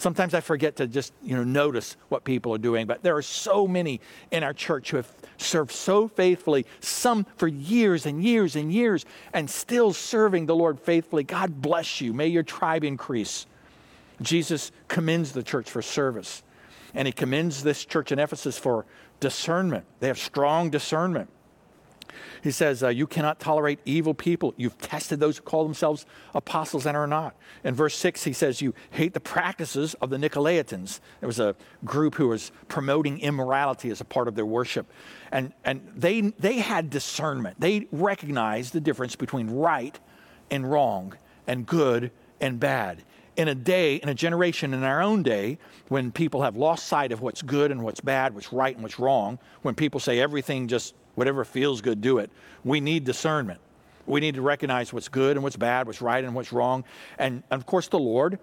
Sometimes 0.01 0.33
I 0.33 0.41
forget 0.41 0.77
to 0.77 0.87
just, 0.87 1.13
you 1.23 1.37
know, 1.37 1.45
notice 1.45 1.99
what 2.09 2.25
people 2.25 2.55
are 2.55 2.59
doing, 2.59 2.87
but 2.87 3.03
there 3.03 3.19
are 3.19 3.23
so 3.23 3.69
many 3.69 4.01
in 4.31 4.43
our 4.43 4.55
church 4.55 4.91
who 4.93 4.97
have 4.97 5.13
served 5.37 5.71
so 5.71 6.09
faithfully, 6.09 6.65
some 6.81 7.27
for 7.37 7.47
years 7.47 8.07
and 8.07 8.25
years 8.25 8.57
and 8.57 8.73
years, 8.73 9.05
and 9.35 9.51
still 9.51 9.93
serving 9.93 10.47
the 10.47 10.57
Lord 10.57 10.81
faithfully. 10.81 11.23
God 11.23 11.61
bless 11.61 12.01
you. 12.01 12.15
May 12.15 12.29
your 12.29 12.43
tribe 12.43 12.83
increase. 12.83 13.45
Jesus 14.23 14.73
commends 14.89 15.33
the 15.33 15.43
church 15.43 15.71
for 15.71 15.83
service, 15.83 16.43
and 16.95 17.07
he 17.07 17.13
commends 17.13 17.63
this 17.63 17.85
church 17.85 18.11
in 18.11 18.19
Ephesus 18.19 18.57
for 18.57 18.87
discernment. 19.21 19.85
They 20.01 20.07
have 20.07 20.19
strong 20.19 20.71
discernment. 20.71 21.29
He 22.43 22.51
says, 22.51 22.83
uh, 22.83 22.89
You 22.89 23.07
cannot 23.07 23.41
tolerate 23.41 23.81
evil 23.85 24.15
people. 24.15 24.55
You've 24.57 24.79
tested 24.79 25.21
those 25.21 25.39
who 25.39 25.43
call 25.43 25.65
themselves 25.65 26.07
apostles 26.35 26.87
and 26.87 26.97
are 26.97 27.07
not. 27.07 27.37
In 27.65 27.75
verse 27.75 27.97
6, 27.97 28.25
he 28.25 28.33
says, 28.33 28.61
You 28.61 28.75
hate 28.91 29.15
the 29.15 29.21
practices 29.21 29.95
of 29.95 30.11
the 30.11 30.17
Nicolaitans. 30.17 31.01
There 31.21 31.27
was 31.27 31.41
a 31.41 31.57
group 31.85 32.15
who 32.15 32.29
was 32.29 32.53
promoting 32.69 33.21
immorality 33.21 33.91
as 33.91 34.01
a 34.01 34.05
part 34.05 34.29
of 34.29 34.35
their 34.35 34.47
worship. 34.47 34.91
And, 35.33 35.53
and 35.65 35.87
they, 35.97 36.21
they 36.21 36.59
had 36.59 36.91
discernment. 36.91 37.61
They 37.61 37.87
recognized 37.93 38.73
the 38.73 38.81
difference 38.81 39.17
between 39.17 39.51
right 39.51 39.99
and 40.51 40.71
wrong 40.71 41.15
and 41.47 41.67
good 41.67 42.11
and 42.41 42.59
bad 42.59 43.05
in 43.41 43.49
a 43.49 43.55
day, 43.55 43.97
in 43.97 44.09
a 44.11 44.15
generation, 44.15 44.75
in 44.75 44.83
our 44.83 45.01
own 45.01 45.23
day, 45.23 45.59
when 45.89 46.13
people 46.13 46.43
have 46.43 46.57
lost 46.57 46.87
sight 46.87 47.11
of 47.11 47.23
what's 47.23 47.41
good 47.41 47.71
and 47.71 47.83
what's 47.83 48.01
bad, 48.01 48.35
what's 48.35 48.53
right 48.53 48.75
and 48.75 48.83
what's 48.83 48.99
wrong, 48.99 49.39
when 49.63 49.75
people 49.75 49.99
say 49.99 50.21
everything 50.21 50.69
just 50.69 50.95
Whatever 51.15 51.45
feels 51.45 51.81
good, 51.81 52.01
do 52.01 52.19
it. 52.19 52.31
We 52.65 52.81
need 52.81 53.05
discernment. 53.05 53.61
We 54.07 54.21
need 54.21 54.35
to 54.35 54.43
recognize 54.43 54.93
what's 54.93 55.09
good 55.09 55.37
and 55.37 55.45
what's 55.45 55.57
bad, 55.57 55.87
what's 55.87 56.03
right 56.03 56.25
and 56.25 56.35
what's 56.35 56.53
wrong. 56.53 56.85
And 57.19 57.43
of 57.51 57.67
course, 57.67 57.89
the 57.89 57.99
Lord 57.99 58.39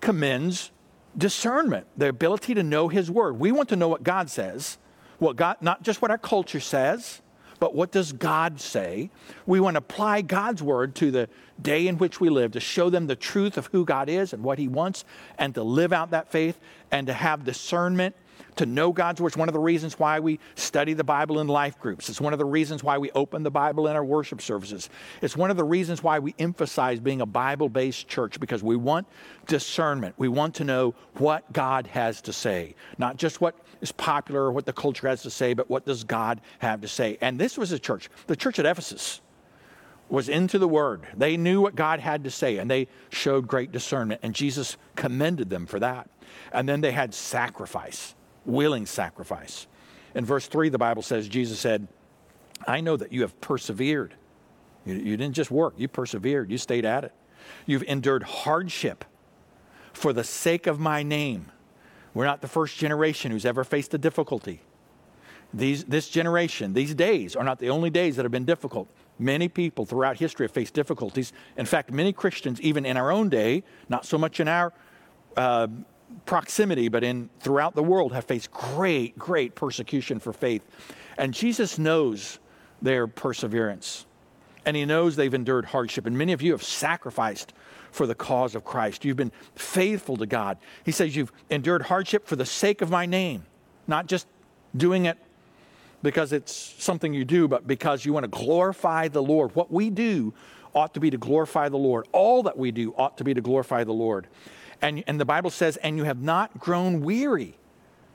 commends 0.00 0.70
discernment, 1.16 1.86
the 1.96 2.08
ability 2.08 2.54
to 2.54 2.62
know 2.62 2.88
His 2.88 3.10
Word. 3.10 3.38
We 3.38 3.52
want 3.52 3.68
to 3.70 3.76
know 3.76 3.88
what 3.88 4.02
God 4.02 4.30
says, 4.30 4.78
what 5.18 5.36
God, 5.36 5.56
not 5.60 5.82
just 5.82 6.00
what 6.00 6.10
our 6.10 6.18
culture 6.18 6.60
says, 6.60 7.20
but 7.58 7.74
what 7.76 7.92
does 7.92 8.12
God 8.12 8.60
say? 8.60 9.10
We 9.46 9.60
want 9.60 9.74
to 9.74 9.78
apply 9.78 10.22
God's 10.22 10.62
Word 10.62 10.94
to 10.96 11.10
the 11.10 11.28
day 11.60 11.86
in 11.86 11.98
which 11.98 12.18
we 12.18 12.28
live 12.28 12.52
to 12.52 12.60
show 12.60 12.90
them 12.90 13.06
the 13.06 13.14
truth 13.14 13.56
of 13.56 13.66
who 13.66 13.84
God 13.84 14.08
is 14.08 14.32
and 14.32 14.42
what 14.42 14.58
He 14.58 14.66
wants, 14.66 15.04
and 15.38 15.54
to 15.54 15.62
live 15.62 15.92
out 15.92 16.10
that 16.10 16.32
faith 16.32 16.58
and 16.90 17.06
to 17.06 17.12
have 17.12 17.44
discernment 17.44 18.16
to 18.56 18.66
know 18.66 18.92
God's 18.92 19.20
Word. 19.20 19.28
It's 19.28 19.36
one 19.36 19.48
of 19.48 19.52
the 19.52 19.60
reasons 19.60 19.98
why 19.98 20.20
we 20.20 20.38
study 20.54 20.92
the 20.92 21.04
Bible 21.04 21.40
in 21.40 21.48
life 21.48 21.78
groups. 21.78 22.08
It's 22.08 22.20
one 22.20 22.32
of 22.32 22.38
the 22.38 22.44
reasons 22.44 22.84
why 22.84 22.98
we 22.98 23.10
open 23.12 23.42
the 23.42 23.50
Bible 23.50 23.88
in 23.88 23.96
our 23.96 24.04
worship 24.04 24.40
services. 24.40 24.90
It's 25.20 25.36
one 25.36 25.50
of 25.50 25.56
the 25.56 25.64
reasons 25.64 26.02
why 26.02 26.18
we 26.18 26.34
emphasize 26.38 27.00
being 27.00 27.20
a 27.20 27.26
Bible 27.26 27.68
based 27.68 28.08
church 28.08 28.38
because 28.40 28.62
we 28.62 28.76
want 28.76 29.06
discernment. 29.46 30.14
We 30.18 30.28
want 30.28 30.54
to 30.56 30.64
know 30.64 30.94
what 31.14 31.50
God 31.52 31.86
has 31.88 32.20
to 32.22 32.32
say, 32.32 32.74
not 32.98 33.16
just 33.16 33.40
what 33.40 33.56
is 33.80 33.92
popular 33.92 34.42
or 34.42 34.52
what 34.52 34.66
the 34.66 34.72
culture 34.72 35.08
has 35.08 35.22
to 35.22 35.30
say, 35.30 35.54
but 35.54 35.70
what 35.70 35.86
does 35.86 36.04
God 36.04 36.40
have 36.58 36.80
to 36.82 36.88
say. 36.88 37.18
And 37.20 37.38
this 37.38 37.56
was 37.56 37.72
a 37.72 37.78
church, 37.78 38.08
the 38.26 38.36
church 38.36 38.58
at 38.58 38.66
Ephesus 38.66 39.20
was 40.08 40.28
into 40.28 40.58
the 40.58 40.68
word. 40.68 41.06
They 41.16 41.38
knew 41.38 41.62
what 41.62 41.74
God 41.74 41.98
had 41.98 42.24
to 42.24 42.30
say 42.30 42.58
and 42.58 42.70
they 42.70 42.88
showed 43.08 43.48
great 43.48 43.72
discernment 43.72 44.20
and 44.22 44.34
Jesus 44.34 44.76
commended 44.94 45.48
them 45.48 45.64
for 45.64 45.80
that. 45.80 46.10
And 46.52 46.68
then 46.68 46.82
they 46.82 46.92
had 46.92 47.14
sacrifice 47.14 48.14
willing 48.44 48.86
sacrifice. 48.86 49.66
In 50.14 50.24
verse 50.24 50.46
3, 50.46 50.68
the 50.68 50.78
Bible 50.78 51.02
says, 51.02 51.28
Jesus 51.28 51.58
said, 51.58 51.88
I 52.66 52.80
know 52.80 52.96
that 52.96 53.12
you 53.12 53.22
have 53.22 53.40
persevered. 53.40 54.14
You, 54.84 54.94
you, 54.94 55.16
didn't 55.16 55.34
just 55.34 55.50
work, 55.50 55.74
you 55.76 55.88
persevered, 55.88 56.50
you 56.50 56.58
stayed 56.58 56.84
at 56.84 57.04
it. 57.04 57.12
You've 57.66 57.84
endured 57.84 58.22
hardship 58.22 59.04
for 59.92 60.12
the 60.12 60.24
sake 60.24 60.66
of 60.66 60.78
my 60.78 61.02
name. 61.02 61.50
We're 62.14 62.26
not 62.26 62.40
the 62.40 62.48
first 62.48 62.76
generation 62.76 63.30
who's 63.30 63.46
ever 63.46 63.64
faced 63.64 63.94
a 63.94 63.98
difficulty. 63.98 64.60
These, 65.54 65.84
this 65.84 66.08
generation, 66.08 66.72
these 66.72 66.94
days, 66.94 67.36
are 67.36 67.44
not 67.44 67.58
the 67.58 67.70
only 67.70 67.90
days 67.90 68.16
that 68.16 68.24
have 68.24 68.32
been 68.32 68.44
difficult. 68.44 68.90
Many 69.18 69.48
people 69.48 69.84
throughout 69.84 70.18
history 70.18 70.44
have 70.44 70.52
faced 70.52 70.74
difficulties. 70.74 71.32
In 71.56 71.66
fact, 71.66 71.90
many 71.90 72.12
Christians, 72.12 72.60
even 72.60 72.86
in 72.86 72.96
our 72.96 73.10
own 73.10 73.28
day, 73.28 73.62
not 73.88 74.06
so 74.06 74.16
much 74.16 74.40
in 74.40 74.48
our 74.48 74.72
uh, 75.36 75.68
proximity, 76.26 76.88
but 76.88 77.04
in 77.04 77.28
throughout 77.40 77.74
the 77.74 77.82
world 77.82 78.12
have 78.12 78.24
faced 78.24 78.50
great, 78.50 79.18
great 79.18 79.54
persecution 79.54 80.18
for 80.18 80.32
faith. 80.32 80.62
And 81.18 81.34
Jesus 81.34 81.78
knows 81.78 82.38
their 82.80 83.06
perseverance. 83.06 84.06
And 84.64 84.76
he 84.76 84.84
knows 84.84 85.16
they've 85.16 85.34
endured 85.34 85.64
hardship. 85.66 86.06
And 86.06 86.16
many 86.16 86.32
of 86.32 86.42
you 86.42 86.52
have 86.52 86.62
sacrificed 86.62 87.52
for 87.90 88.06
the 88.06 88.14
cause 88.14 88.54
of 88.54 88.64
Christ. 88.64 89.04
You've 89.04 89.16
been 89.16 89.32
faithful 89.54 90.16
to 90.16 90.26
God. 90.26 90.58
He 90.84 90.92
says 90.92 91.14
you've 91.14 91.32
endured 91.50 91.82
hardship 91.82 92.26
for 92.26 92.36
the 92.36 92.46
sake 92.46 92.80
of 92.80 92.90
my 92.90 93.06
name, 93.06 93.44
not 93.86 94.06
just 94.06 94.26
doing 94.76 95.06
it 95.06 95.18
because 96.02 96.32
it's 96.32 96.52
something 96.78 97.14
you 97.14 97.24
do, 97.24 97.46
but 97.48 97.66
because 97.66 98.04
you 98.04 98.12
want 98.12 98.24
to 98.24 98.28
glorify 98.28 99.08
the 99.08 99.22
Lord. 99.22 99.54
What 99.54 99.70
we 99.70 99.90
do 99.90 100.34
ought 100.74 100.94
to 100.94 101.00
be 101.00 101.10
to 101.10 101.18
glorify 101.18 101.68
the 101.68 101.76
Lord. 101.76 102.08
All 102.12 102.42
that 102.44 102.58
we 102.58 102.70
do 102.70 102.94
ought 102.96 103.18
to 103.18 103.24
be 103.24 103.34
to 103.34 103.40
glorify 103.40 103.84
the 103.84 103.92
Lord. 103.92 104.26
And, 104.82 105.04
and 105.06 105.18
the 105.18 105.24
Bible 105.24 105.50
says, 105.50 105.76
and 105.78 105.96
you 105.96 106.04
have 106.04 106.20
not 106.20 106.58
grown 106.58 107.00
weary. 107.00 107.56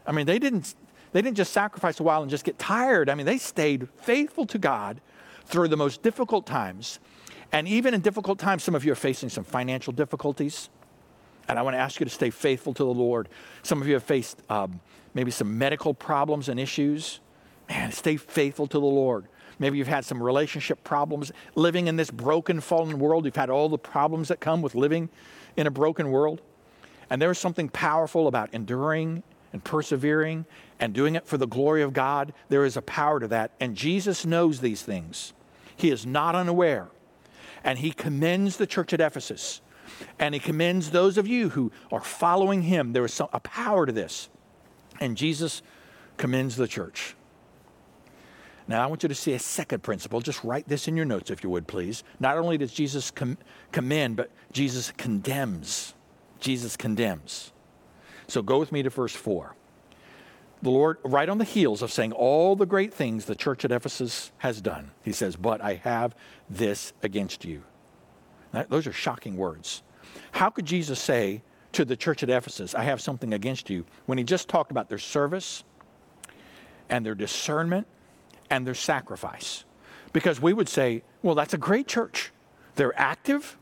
I 0.05 0.11
mean, 0.11 0.25
they 0.25 0.37
didn't, 0.37 0.75
they 1.13 1.21
didn't 1.21 1.37
just 1.37 1.53
sacrifice 1.53 1.99
a 1.99 2.03
while 2.03 2.21
and 2.21 2.29
just 2.29 2.43
get 2.43 2.59
tired. 2.59 3.09
I 3.09 3.15
mean, 3.15 3.25
they 3.25 3.37
stayed 3.37 3.87
faithful 4.01 4.45
to 4.47 4.59
God 4.59 4.99
through 5.45 5.69
the 5.69 5.77
most 5.77 6.03
difficult 6.03 6.45
times. 6.45 6.99
And 7.53 7.67
even 7.67 7.93
in 7.93 8.01
difficult 8.01 8.37
times, 8.37 8.63
some 8.63 8.75
of 8.75 8.83
you 8.83 8.91
are 8.91 8.95
facing 8.95 9.29
some 9.29 9.45
financial 9.45 9.93
difficulties. 9.93 10.69
And 11.47 11.57
I 11.57 11.61
want 11.61 11.75
to 11.75 11.79
ask 11.79 12.01
you 12.01 12.03
to 12.03 12.09
stay 12.09 12.29
faithful 12.29 12.73
to 12.73 12.83
the 12.83 12.93
Lord. 12.93 13.29
Some 13.63 13.81
of 13.81 13.87
you 13.87 13.93
have 13.93 14.03
faced 14.03 14.41
um, 14.49 14.81
maybe 15.13 15.31
some 15.31 15.57
medical 15.57 15.93
problems 15.93 16.49
and 16.49 16.59
issues. 16.59 17.21
Man, 17.69 17.93
stay 17.93 18.17
faithful 18.17 18.67
to 18.67 18.79
the 18.79 18.85
Lord. 18.85 19.27
Maybe 19.59 19.77
you've 19.77 19.87
had 19.87 20.03
some 20.03 20.21
relationship 20.21 20.83
problems 20.83 21.31
living 21.55 21.87
in 21.87 21.95
this 21.95 22.11
broken, 22.11 22.59
fallen 22.59 22.99
world. 22.99 23.23
You've 23.23 23.37
had 23.37 23.49
all 23.49 23.69
the 23.69 23.77
problems 23.77 24.27
that 24.27 24.41
come 24.41 24.61
with 24.61 24.75
living 24.75 25.09
in 25.55 25.65
a 25.67 25.71
broken 25.71 26.11
world. 26.11 26.41
And 27.09 27.21
there 27.21 27.31
is 27.31 27.37
something 27.37 27.69
powerful 27.69 28.27
about 28.27 28.53
enduring 28.53 29.23
and 29.53 29.63
persevering 29.63 30.45
and 30.79 30.93
doing 30.93 31.15
it 31.15 31.25
for 31.25 31.37
the 31.37 31.47
glory 31.47 31.81
of 31.81 31.93
God. 31.93 32.33
There 32.49 32.65
is 32.65 32.77
a 32.77 32.81
power 32.81 33.19
to 33.19 33.27
that. 33.29 33.51
And 33.59 33.75
Jesus 33.75 34.25
knows 34.25 34.59
these 34.59 34.81
things. 34.81 35.33
He 35.75 35.89
is 35.91 36.05
not 36.05 36.35
unaware. 36.35 36.89
And 37.63 37.79
he 37.79 37.91
commends 37.91 38.57
the 38.57 38.67
church 38.67 38.93
at 38.93 39.01
Ephesus. 39.01 39.61
And 40.19 40.33
he 40.33 40.39
commends 40.39 40.91
those 40.91 41.17
of 41.17 41.27
you 41.27 41.49
who 41.49 41.71
are 41.91 42.01
following 42.01 42.63
him. 42.63 42.93
There 42.93 43.05
is 43.05 43.13
some, 43.13 43.29
a 43.33 43.39
power 43.39 43.85
to 43.85 43.91
this. 43.91 44.29
And 44.99 45.15
Jesus 45.15 45.61
commends 46.17 46.55
the 46.55 46.67
church. 46.67 47.15
Now, 48.67 48.83
I 48.83 48.87
want 48.87 49.01
you 49.01 49.09
to 49.09 49.15
see 49.15 49.33
a 49.33 49.39
second 49.39 49.81
principle. 49.81 50.19
Just 50.19 50.43
write 50.43 50.67
this 50.67 50.89
in 50.89 50.97
your 50.97 51.05
notes, 51.05 51.31
if 51.31 51.41
you 51.41 51.49
would, 51.49 51.67
please. 51.67 52.03
Not 52.19 52.37
only 52.37 52.57
does 52.57 52.73
Jesus 52.73 53.11
com- 53.11 53.37
commend, 53.71 54.17
but 54.17 54.29
Jesus 54.51 54.91
condemns. 54.97 55.93
Jesus 56.39 56.77
condemns. 56.77 57.51
So 58.27 58.41
go 58.41 58.59
with 58.59 58.71
me 58.71 58.83
to 58.83 58.89
verse 58.89 59.15
4 59.15 59.55
the 60.61 60.69
Lord, 60.69 60.97
right 61.03 61.29
on 61.29 61.37
the 61.37 61.43
heels 61.43 61.81
of 61.81 61.91
saying 61.91 62.13
all 62.13 62.55
the 62.55 62.65
great 62.65 62.93
things 62.93 63.25
the 63.25 63.35
church 63.35 63.63
at 63.63 63.71
Ephesus 63.71 64.31
has 64.39 64.61
done, 64.61 64.91
he 65.03 65.11
says, 65.11 65.35
But 65.35 65.61
I 65.61 65.75
have 65.75 66.15
this 66.49 66.93
against 67.03 67.45
you. 67.45 67.63
those 68.69 68.87
are 68.87 68.93
shocking 68.93 69.37
words. 69.37 69.83
How 70.31 70.49
could 70.49 70.65
Jesus 70.65 70.99
say 70.99 71.43
to 71.73 71.85
the 71.85 71.95
church 71.95 72.23
at 72.23 72.29
Ephesus, 72.29 72.73
I 72.73 72.83
have 72.83 73.01
something 73.01 73.33
against 73.33 73.69
you, 73.69 73.85
when 74.07 74.17
he 74.17 74.23
just 74.23 74.47
talked 74.47 74.71
about 74.71 74.89
their 74.89 74.97
service 74.97 75.63
and 76.89 77.05
their 77.05 77.15
discernment 77.15 77.85
and 78.49 78.65
their 78.65 78.73
sacrifice? 78.73 79.63
Because 80.11 80.41
we 80.41 80.53
would 80.53 80.69
say, 80.69 81.03
well, 81.21 81.35
that's 81.35 81.53
a 81.53 81.57
great 81.57 81.87
church. 81.87 82.31
They're 82.75 82.99
active, 82.99 83.57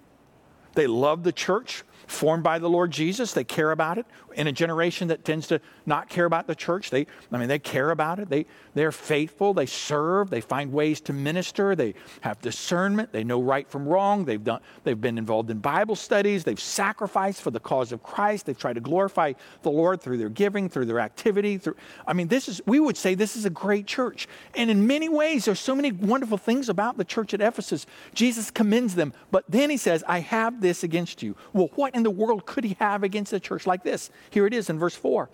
they 0.75 0.87
love 0.87 1.23
the 1.23 1.31
church, 1.33 1.83
formed 2.07 2.43
by 2.43 2.59
the 2.59 2.69
Lord 2.69 2.91
Jesus. 2.91 3.33
They 3.33 3.43
care 3.43 3.71
about 3.71 3.97
it. 3.97 4.05
In 4.35 4.47
a 4.47 4.51
generation 4.51 5.07
that 5.07 5.23
tends 5.23 5.47
to 5.47 5.61
not 5.85 6.09
care 6.09 6.25
about 6.25 6.47
the 6.47 6.55
church, 6.55 6.89
they, 6.89 7.07
I 7.31 7.37
mean, 7.37 7.47
they 7.47 7.59
care 7.59 7.91
about 7.91 8.19
it. 8.19 8.29
They, 8.29 8.45
they're 8.73 8.91
faithful. 8.91 9.53
They 9.53 9.65
serve. 9.65 10.29
They 10.29 10.41
find 10.41 10.71
ways 10.73 11.01
to 11.01 11.13
minister. 11.13 11.75
They 11.75 11.95
have 12.21 12.41
discernment. 12.41 13.11
They 13.11 13.23
know 13.23 13.41
right 13.41 13.67
from 13.69 13.87
wrong. 13.87 14.25
They've, 14.25 14.43
done, 14.43 14.59
they've 14.83 14.99
been 14.99 15.17
involved 15.17 15.49
in 15.49 15.59
Bible 15.59 15.95
studies. 15.95 16.43
They've 16.43 16.59
sacrificed 16.59 17.41
for 17.41 17.51
the 17.51 17.59
cause 17.59 17.91
of 17.91 18.03
Christ. 18.03 18.45
They've 18.45 18.57
tried 18.57 18.73
to 18.73 18.81
glorify 18.81 19.33
the 19.61 19.71
Lord 19.71 20.01
through 20.01 20.17
their 20.17 20.29
giving, 20.29 20.69
through 20.69 20.85
their 20.85 20.99
activity. 20.99 21.57
Through, 21.57 21.77
I 22.05 22.13
mean, 22.13 22.27
this 22.27 22.49
is, 22.49 22.61
we 22.65 22.79
would 22.79 22.97
say 22.97 23.15
this 23.15 23.35
is 23.35 23.45
a 23.45 23.49
great 23.49 23.87
church. 23.87 24.27
And 24.55 24.69
in 24.69 24.85
many 24.85 25.09
ways, 25.09 25.45
there's 25.45 25.59
so 25.59 25.75
many 25.75 25.91
wonderful 25.91 26.37
things 26.37 26.69
about 26.69 26.97
the 26.97 27.05
church 27.05 27.33
at 27.33 27.41
Ephesus. 27.41 27.85
Jesus 28.13 28.51
commends 28.51 28.95
them. 28.95 29.13
But 29.31 29.45
then 29.47 29.69
he 29.69 29.77
says, 29.77 30.03
I 30.07 30.19
have 30.19 30.61
this 30.61 30.83
against 30.83 31.23
you. 31.23 31.35
Well, 31.53 31.69
what 31.75 31.95
in 31.95 32.03
the 32.03 32.11
world 32.11 32.45
could 32.45 32.63
he 32.63 32.75
have 32.79 33.03
against 33.03 33.31
a 33.33 33.39
church 33.39 33.65
like 33.65 33.83
this? 33.83 34.09
Here 34.29 34.45
it 34.45 34.53
is 34.53 34.69
in 34.69 34.79
verse 34.79 34.95
4. 34.95 35.29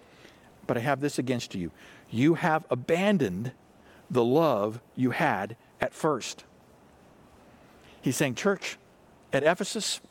But 0.67 0.77
I 0.77 0.81
have 0.81 1.01
this 1.01 1.17
against 1.17 1.55
you. 1.55 1.71
You 2.09 2.35
have 2.35 2.65
abandoned 2.69 3.51
the 4.09 4.23
love 4.23 4.79
you 4.95 5.11
had 5.11 5.55
at 5.79 5.93
first. 5.93 6.43
He's 8.01 8.17
saying, 8.17 8.35
Church, 8.35 8.77
at 9.31 9.43
Ephesus, 9.43 10.01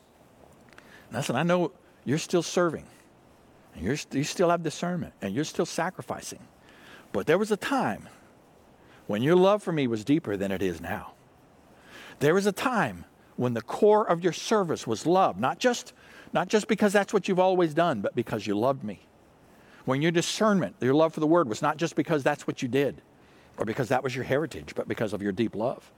listen, 1.11 1.35
I 1.35 1.43
know 1.43 1.71
you're 2.05 2.17
still 2.17 2.41
serving, 2.41 2.85
and 3.75 3.83
you're, 3.83 3.97
you 4.11 4.23
still 4.23 4.49
have 4.49 4.63
discernment, 4.63 5.13
and 5.21 5.33
you're 5.33 5.43
still 5.43 5.65
sacrificing. 5.65 6.39
But 7.11 7.27
there 7.27 7.37
was 7.37 7.51
a 7.51 7.57
time 7.57 8.07
when 9.07 9.21
your 9.21 9.35
love 9.35 9.61
for 9.61 9.71
me 9.71 9.87
was 9.87 10.03
deeper 10.03 10.37
than 10.37 10.51
it 10.51 10.61
is 10.61 10.81
now. 10.81 11.13
There 12.19 12.33
was 12.33 12.45
a 12.45 12.51
time 12.51 13.05
when 13.35 13.53
the 13.53 13.61
core 13.61 14.07
of 14.07 14.23
your 14.23 14.33
service 14.33 14.85
was 14.85 15.05
love, 15.05 15.39
not 15.39 15.59
just 15.59 15.93
not 16.33 16.47
just 16.47 16.67
because 16.67 16.93
that's 16.93 17.13
what 17.13 17.27
you've 17.27 17.39
always 17.39 17.73
done, 17.73 18.01
but 18.01 18.15
because 18.15 18.47
you 18.47 18.57
loved 18.57 18.83
me. 18.83 19.01
When 19.85 20.01
your 20.01 20.11
discernment, 20.11 20.75
your 20.79 20.93
love 20.93 21.13
for 21.13 21.19
the 21.19 21.27
word 21.27 21.49
was 21.49 21.61
not 21.61 21.77
just 21.77 21.95
because 21.95 22.23
that's 22.23 22.47
what 22.47 22.61
you 22.61 22.67
did 22.67 23.01
or 23.57 23.65
because 23.65 23.89
that 23.89 24.03
was 24.03 24.15
your 24.15 24.23
heritage, 24.23 24.73
but 24.75 24.87
because 24.87 25.13
of 25.13 25.21
your 25.21 25.31
deep 25.31 25.55
love. 25.55 25.91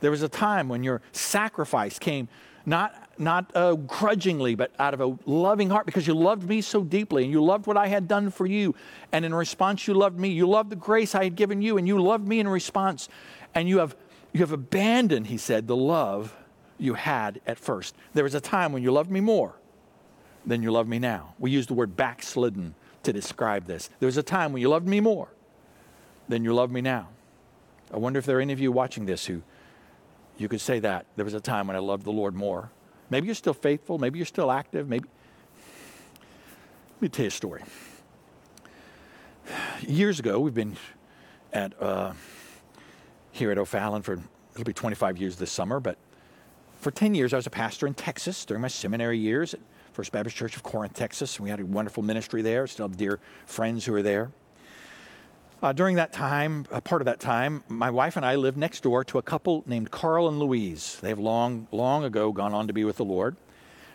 There 0.00 0.10
was 0.10 0.22
a 0.22 0.28
time 0.28 0.68
when 0.68 0.82
your 0.82 1.02
sacrifice 1.12 1.98
came 1.98 2.28
not, 2.66 2.94
not 3.18 3.50
uh, 3.54 3.74
grudgingly, 3.74 4.54
but 4.54 4.72
out 4.78 4.92
of 4.92 5.00
a 5.00 5.16
loving 5.24 5.70
heart 5.70 5.86
because 5.86 6.06
you 6.06 6.14
loved 6.14 6.48
me 6.48 6.60
so 6.60 6.82
deeply 6.82 7.24
and 7.24 7.32
you 7.32 7.42
loved 7.42 7.66
what 7.66 7.76
I 7.76 7.86
had 7.86 8.06
done 8.06 8.30
for 8.30 8.46
you. 8.46 8.74
And 9.12 9.24
in 9.24 9.34
response, 9.34 9.86
you 9.86 9.94
loved 9.94 10.18
me. 10.18 10.28
You 10.28 10.48
loved 10.48 10.70
the 10.70 10.76
grace 10.76 11.14
I 11.14 11.24
had 11.24 11.36
given 11.36 11.62
you 11.62 11.78
and 11.78 11.86
you 11.86 12.02
loved 12.02 12.26
me 12.26 12.38
in 12.38 12.48
response. 12.48 13.08
And 13.54 13.68
you 13.68 13.78
have, 13.78 13.96
you 14.32 14.40
have 14.40 14.52
abandoned, 14.52 15.28
he 15.28 15.38
said, 15.38 15.68
the 15.68 15.76
love 15.76 16.36
you 16.80 16.94
had 16.94 17.40
at 17.46 17.58
first. 17.58 17.94
There 18.14 18.24
was 18.24 18.34
a 18.34 18.40
time 18.40 18.72
when 18.72 18.82
you 18.82 18.90
loved 18.90 19.10
me 19.10 19.20
more 19.20 19.54
than 20.46 20.62
you 20.62 20.72
love 20.72 20.88
me 20.88 20.98
now. 20.98 21.34
We 21.38 21.50
use 21.50 21.66
the 21.66 21.74
word 21.74 21.96
backslidden 21.96 22.74
to 23.02 23.12
describe 23.12 23.66
this. 23.66 23.90
There 24.00 24.06
was 24.06 24.16
a 24.16 24.22
time 24.22 24.52
when 24.52 24.62
you 24.62 24.68
loved 24.68 24.88
me 24.88 25.00
more 25.00 25.28
than 26.28 26.44
you 26.44 26.54
love 26.54 26.70
me 26.70 26.80
now. 26.80 27.08
I 27.92 27.98
wonder 27.98 28.18
if 28.18 28.26
there 28.26 28.38
are 28.38 28.40
any 28.40 28.52
of 28.52 28.60
you 28.60 28.72
watching 28.72 29.06
this 29.06 29.26
who 29.26 29.42
you 30.38 30.48
could 30.48 30.60
say 30.60 30.78
that. 30.80 31.06
There 31.16 31.24
was 31.24 31.34
a 31.34 31.40
time 31.40 31.66
when 31.66 31.76
I 31.76 31.80
loved 31.80 32.04
the 32.04 32.12
Lord 32.12 32.34
more. 32.34 32.70
Maybe 33.10 33.26
you're 33.26 33.34
still 33.34 33.54
faithful. 33.54 33.98
Maybe 33.98 34.18
you're 34.18 34.26
still 34.26 34.50
active. 34.50 34.88
Maybe. 34.88 35.06
Let 36.94 37.02
me 37.02 37.08
tell 37.08 37.24
you 37.24 37.28
a 37.28 37.32
story. 37.32 37.62
Years 39.80 40.20
ago, 40.20 40.38
we've 40.38 40.54
been 40.54 40.76
at 41.52 41.80
uh, 41.82 42.12
here 43.32 43.50
at 43.50 43.58
O'Fallon 43.58 44.02
for 44.02 44.20
it'll 44.52 44.64
be 44.64 44.72
25 44.72 45.18
years 45.18 45.36
this 45.36 45.50
summer, 45.50 45.80
but 45.80 45.98
for 46.80 46.90
10 46.90 47.14
years 47.14 47.32
I 47.32 47.36
was 47.36 47.46
a 47.46 47.50
pastor 47.50 47.86
in 47.86 47.94
Texas 47.94 48.44
during 48.44 48.62
my 48.62 48.68
seminary 48.68 49.18
years 49.18 49.54
at 49.54 49.60
First 49.92 50.12
Baptist 50.12 50.36
Church 50.36 50.56
of 50.56 50.62
Corinth, 50.62 50.94
Texas. 50.94 51.38
We 51.38 51.50
had 51.50 51.60
a 51.60 51.66
wonderful 51.66 52.02
ministry 52.02 52.42
there. 52.42 52.66
Still 52.66 52.88
have 52.88 52.96
dear 52.96 53.20
friends 53.44 53.84
who 53.84 53.94
are 53.94 54.02
there. 54.02 54.30
Uh, 55.62 55.74
during 55.74 55.96
that 55.96 56.10
time, 56.10 56.64
a 56.70 56.80
part 56.80 57.02
of 57.02 57.06
that 57.06 57.20
time, 57.20 57.62
my 57.68 57.90
wife 57.90 58.16
and 58.16 58.24
I 58.24 58.36
lived 58.36 58.56
next 58.56 58.82
door 58.82 59.04
to 59.04 59.18
a 59.18 59.22
couple 59.22 59.62
named 59.66 59.90
Carl 59.90 60.26
and 60.26 60.38
Louise. 60.38 60.98
They 61.02 61.10
have 61.10 61.18
long, 61.18 61.68
long 61.70 62.02
ago 62.04 62.32
gone 62.32 62.54
on 62.54 62.66
to 62.66 62.72
be 62.72 62.84
with 62.84 62.96
the 62.96 63.04
Lord. 63.04 63.36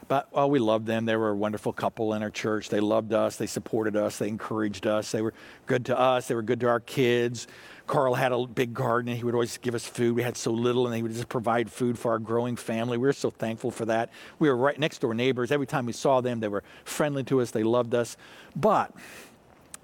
But 0.07 0.31
well, 0.31 0.49
we 0.49 0.59
loved 0.59 0.85
them. 0.85 1.05
They 1.05 1.15
were 1.15 1.29
a 1.29 1.35
wonderful 1.35 1.73
couple 1.73 2.13
in 2.13 2.21
our 2.21 2.29
church. 2.29 2.69
They 2.69 2.79
loved 2.79 3.11
us. 3.11 3.37
They 3.37 3.47
supported 3.47 3.95
us. 3.95 4.17
They 4.19 4.27
encouraged 4.27 4.85
us. 4.85 5.11
They 5.11 5.21
were 5.21 5.33
good 5.65 5.85
to 5.85 5.99
us. 5.99 6.27
They 6.27 6.35
were 6.35 6.43
good 6.43 6.59
to 6.59 6.67
our 6.67 6.79
kids. 6.79 7.47
Carl 7.87 8.13
had 8.13 8.31
a 8.31 8.45
big 8.45 8.73
garden 8.73 9.09
and 9.09 9.17
he 9.17 9.23
would 9.23 9.33
always 9.33 9.57
give 9.57 9.73
us 9.73 9.85
food. 9.85 10.15
We 10.15 10.21
had 10.21 10.37
so 10.37 10.51
little 10.51 10.85
and 10.85 10.95
he 10.95 11.01
would 11.01 11.11
just 11.11 11.29
provide 11.29 11.71
food 11.71 11.97
for 11.97 12.11
our 12.11 12.19
growing 12.19 12.55
family. 12.55 12.97
We 12.97 13.07
were 13.07 13.13
so 13.13 13.31
thankful 13.31 13.71
for 13.71 13.85
that. 13.85 14.11
We 14.37 14.47
were 14.49 14.55
right 14.55 14.79
next 14.79 14.99
door 14.99 15.13
neighbors. 15.13 15.51
Every 15.51 15.67
time 15.67 15.87
we 15.87 15.93
saw 15.93 16.21
them, 16.21 16.39
they 16.39 16.47
were 16.47 16.63
friendly 16.83 17.23
to 17.25 17.41
us. 17.41 17.51
They 17.51 17.63
loved 17.63 17.95
us. 17.95 18.15
But 18.55 18.93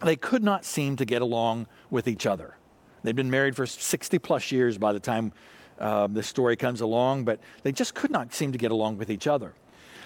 they 0.03 0.15
could 0.15 0.43
not 0.43 0.65
seem 0.65 0.95
to 0.97 1.05
get 1.05 1.21
along 1.21 1.67
with 1.89 2.07
each 2.07 2.25
other. 2.25 2.55
They'd 3.03 3.15
been 3.15 3.31
married 3.31 3.55
for 3.55 3.65
60 3.65 4.19
plus 4.19 4.51
years 4.51 4.77
by 4.77 4.93
the 4.93 4.99
time 4.99 5.31
uh, 5.79 6.05
the 6.07 6.21
story 6.21 6.55
comes 6.55 6.81
along, 6.81 7.23
but 7.23 7.39
they 7.63 7.71
just 7.71 7.95
could 7.95 8.11
not 8.11 8.33
seem 8.33 8.51
to 8.51 8.57
get 8.57 8.71
along 8.71 8.97
with 8.97 9.09
each 9.09 9.25
other. 9.25 9.53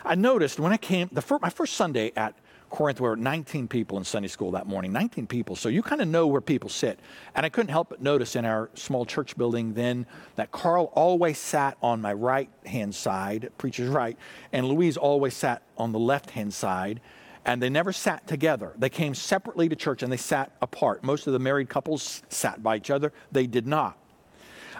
I 0.05 0.13
noticed 0.13 0.59
when 0.59 0.71
I 0.71 0.77
came, 0.77 1.09
the 1.11 1.23
my 1.41 1.49
first 1.49 1.73
Sunday 1.73 2.11
at 2.15 2.35
Corinth, 2.69 2.99
we 2.99 3.07
were 3.07 3.15
19 3.15 3.67
people 3.67 3.97
in 3.97 4.03
Sunday 4.03 4.27
school 4.27 4.51
that 4.51 4.67
morning, 4.67 4.91
19 4.91 5.25
people. 5.25 5.55
So 5.55 5.67
you 5.69 5.81
kind 5.81 6.01
of 6.01 6.07
know 6.07 6.27
where 6.27 6.41
people 6.41 6.69
sit. 6.69 6.99
And 7.33 7.45
I 7.45 7.49
couldn't 7.49 7.71
help 7.71 7.89
but 7.89 8.01
notice 8.01 8.35
in 8.35 8.45
our 8.45 8.69
small 8.75 9.05
church 9.05 9.35
building 9.35 9.73
then 9.73 10.05
that 10.35 10.51
Carl 10.51 10.91
always 10.93 11.39
sat 11.39 11.77
on 11.81 12.01
my 12.01 12.13
right 12.13 12.49
hand 12.65 12.93
side, 12.93 13.49
preacher's 13.57 13.89
right, 13.89 14.17
and 14.51 14.67
Louise 14.67 14.97
always 14.97 15.35
sat 15.35 15.63
on 15.77 15.91
the 15.91 15.99
left 15.99 16.31
hand 16.31 16.53
side. 16.53 17.01
and 17.47 17.61
they 17.61 17.69
never 17.69 17.93
sat 17.93 18.25
together. 18.25 18.73
They 18.75 18.89
came 18.89 19.13
separately 19.13 19.69
to 19.69 19.75
church 19.75 20.01
and 20.01 20.11
they 20.11 20.17
sat 20.17 20.51
apart. 20.63 21.03
Most 21.03 21.27
of 21.27 21.33
the 21.33 21.39
married 21.39 21.69
couples 21.69 22.23
sat 22.27 22.63
by 22.63 22.77
each 22.77 22.89
other. 22.89 23.13
They 23.31 23.45
did 23.45 23.67
not. 23.67 23.99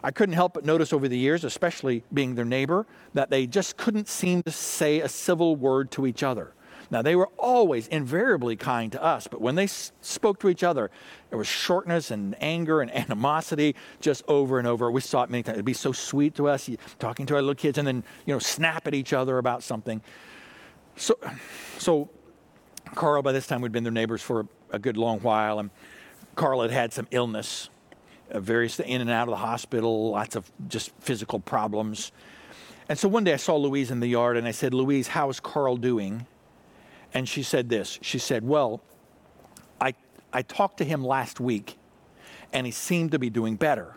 I 0.04 0.12
couldn't 0.12 0.36
help 0.36 0.54
but 0.54 0.66
notice 0.66 0.94
over 0.94 1.08
the 1.08 1.18
years, 1.18 1.44
especially 1.44 2.04
being 2.14 2.36
their 2.36 2.46
neighbor, 2.46 2.86
that 3.14 3.30
they 3.30 3.48
just 3.48 3.78
couldn't 3.78 4.08
seem 4.08 4.44
to 4.44 4.52
say 4.52 5.02
a 5.02 5.10
civil 5.10 5.56
word 5.56 5.92
to 5.92 6.06
each 6.06 6.24
other. 6.24 6.54
Now, 6.92 7.02
they 7.02 7.16
were 7.16 7.30
always 7.38 7.88
invariably 7.88 8.56
kind 8.56 8.92
to 8.92 9.04
us, 9.04 9.28
but 9.28 9.42
when 9.42 9.56
they 9.56 9.64
s- 9.64 9.92
spoke 10.02 10.40
to 10.42 10.50
each 10.50 10.64
other, 10.64 10.92
there 11.30 11.38
was 11.38 11.48
shortness 11.48 12.12
and 12.12 12.36
anger 12.42 12.82
and 12.82 12.92
animosity 12.96 13.76
just 14.02 14.24
over 14.28 14.60
and 14.60 14.68
over. 14.68 14.92
We 14.92 15.02
saw 15.02 15.24
it 15.24 15.30
many 15.30 15.44
times. 15.44 15.56
It'd 15.56 15.66
be 15.66 15.74
so 15.74 15.92
sweet 15.92 16.36
to 16.36 16.48
us, 16.48 16.70
talking 17.00 17.26
to 17.28 17.36
our 17.36 17.42
little 17.42 17.56
kids, 17.56 17.78
and 17.78 17.88
then, 17.88 18.04
you 18.26 18.34
know, 18.34 18.40
snap 18.40 18.88
at 18.88 18.94
each 18.94 19.14
other 19.14 19.38
about 19.38 19.64
something. 19.64 20.02
So, 20.96 21.18
so 21.78 22.10
Carl, 22.94 23.22
by 23.22 23.32
this 23.32 23.48
time, 23.48 23.62
we'd 23.62 23.72
been 23.72 23.84
their 23.84 23.92
neighbors 23.92 24.22
for 24.22 24.48
a 24.72 24.80
good 24.80 24.96
long 24.98 25.20
while, 25.20 25.60
and 25.60 25.72
Carl 26.36 26.62
had 26.62 26.72
had 26.72 26.94
some 26.94 27.08
illness, 27.12 27.70
various 28.34 28.80
in 28.80 29.02
and 29.02 29.10
out 29.10 29.28
of 29.28 29.32
the 29.32 29.38
hospital, 29.38 30.12
lots 30.12 30.36
of 30.36 30.52
just 30.68 30.92
physical 31.00 31.40
problems. 31.40 32.12
And 32.88 32.98
so 32.98 33.08
one 33.08 33.24
day 33.24 33.34
I 33.34 33.38
saw 33.38 33.56
Louise 33.56 33.92
in 33.92 34.00
the 34.00 34.08
yard, 34.08 34.38
and 34.38 34.48
I 34.48 34.52
said, 34.52 34.74
Louise, 34.74 35.08
how 35.08 35.30
is 35.30 35.40
Carl 35.40 35.78
doing? 35.78 36.28
And 37.14 37.28
she 37.28 37.44
said 37.44 37.70
this. 37.70 37.98
She 38.02 38.20
said, 38.20 38.44
Well, 38.44 38.82
I, 39.80 39.94
I 40.34 40.42
talked 40.42 40.78
to 40.78 40.86
him 40.86 41.04
last 41.04 41.40
week, 41.40 41.78
and 42.54 42.66
he 42.66 42.72
seemed 42.72 43.12
to 43.12 43.20
be 43.20 43.30
doing 43.30 43.56
better. 43.56 43.96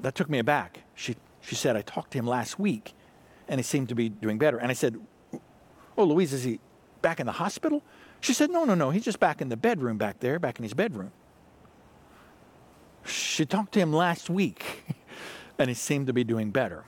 That 0.00 0.14
took 0.14 0.30
me 0.30 0.38
aback. 0.38 0.80
She, 0.94 1.16
she 1.40 1.54
said, 1.54 1.76
I 1.76 1.82
talked 1.82 2.12
to 2.12 2.18
him 2.18 2.26
last 2.26 2.58
week, 2.58 2.92
and 3.48 3.58
he 3.58 3.64
seemed 3.64 3.88
to 3.88 3.94
be 3.94 4.08
doing 4.08 4.38
better. 4.38 4.58
And 4.58 4.70
I 4.70 4.74
said, 4.74 5.00
Oh, 5.96 6.04
Louise, 6.04 6.32
is 6.32 6.44
he 6.44 6.60
back 7.02 7.18
in 7.18 7.26
the 7.26 7.32
hospital? 7.32 7.82
She 8.20 8.32
said, 8.32 8.50
No, 8.50 8.64
no, 8.64 8.74
no. 8.74 8.90
He's 8.90 9.04
just 9.04 9.18
back 9.18 9.40
in 9.40 9.48
the 9.48 9.56
bedroom 9.56 9.98
back 9.98 10.20
there, 10.20 10.38
back 10.38 10.58
in 10.58 10.62
his 10.62 10.74
bedroom. 10.74 11.10
She 13.08 13.46
talked 13.46 13.72
to 13.72 13.80
him 13.80 13.92
last 13.92 14.28
week, 14.28 14.84
and 15.58 15.68
he 15.68 15.74
seemed 15.74 16.06
to 16.08 16.12
be 16.12 16.24
doing 16.24 16.50
better. 16.50 16.84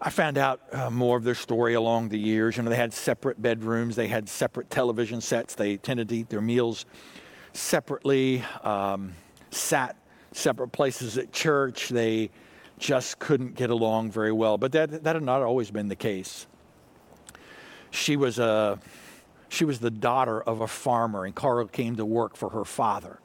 I 0.00 0.10
found 0.10 0.38
out 0.38 0.60
uh, 0.72 0.90
more 0.90 1.16
of 1.16 1.24
their 1.24 1.34
story 1.34 1.74
along 1.74 2.10
the 2.10 2.18
years. 2.18 2.56
You 2.56 2.62
know, 2.62 2.70
they 2.70 2.76
had 2.76 2.92
separate 2.92 3.40
bedrooms, 3.40 3.96
they 3.96 4.08
had 4.08 4.28
separate 4.28 4.70
television 4.70 5.20
sets, 5.20 5.54
they 5.54 5.78
tended 5.78 6.08
to 6.10 6.16
eat 6.16 6.28
their 6.28 6.40
meals 6.40 6.86
separately, 7.54 8.44
um, 8.62 9.14
sat 9.50 9.96
separate 10.32 10.68
places 10.68 11.16
at 11.16 11.32
church. 11.32 11.88
They 11.88 12.30
just 12.78 13.18
couldn't 13.18 13.54
get 13.54 13.70
along 13.70 14.10
very 14.10 14.32
well. 14.32 14.58
But 14.58 14.72
that, 14.72 15.04
that 15.04 15.16
had 15.16 15.22
not 15.22 15.42
always 15.42 15.70
been 15.70 15.88
the 15.88 15.96
case. 15.96 16.46
She 17.90 18.16
was, 18.16 18.38
a, 18.38 18.78
she 19.48 19.64
was 19.64 19.78
the 19.78 19.90
daughter 19.90 20.42
of 20.42 20.60
a 20.60 20.68
farmer, 20.68 21.24
and 21.24 21.34
Carl 21.34 21.66
came 21.66 21.96
to 21.96 22.04
work 22.04 22.36
for 22.36 22.50
her 22.50 22.64
father. 22.64 23.18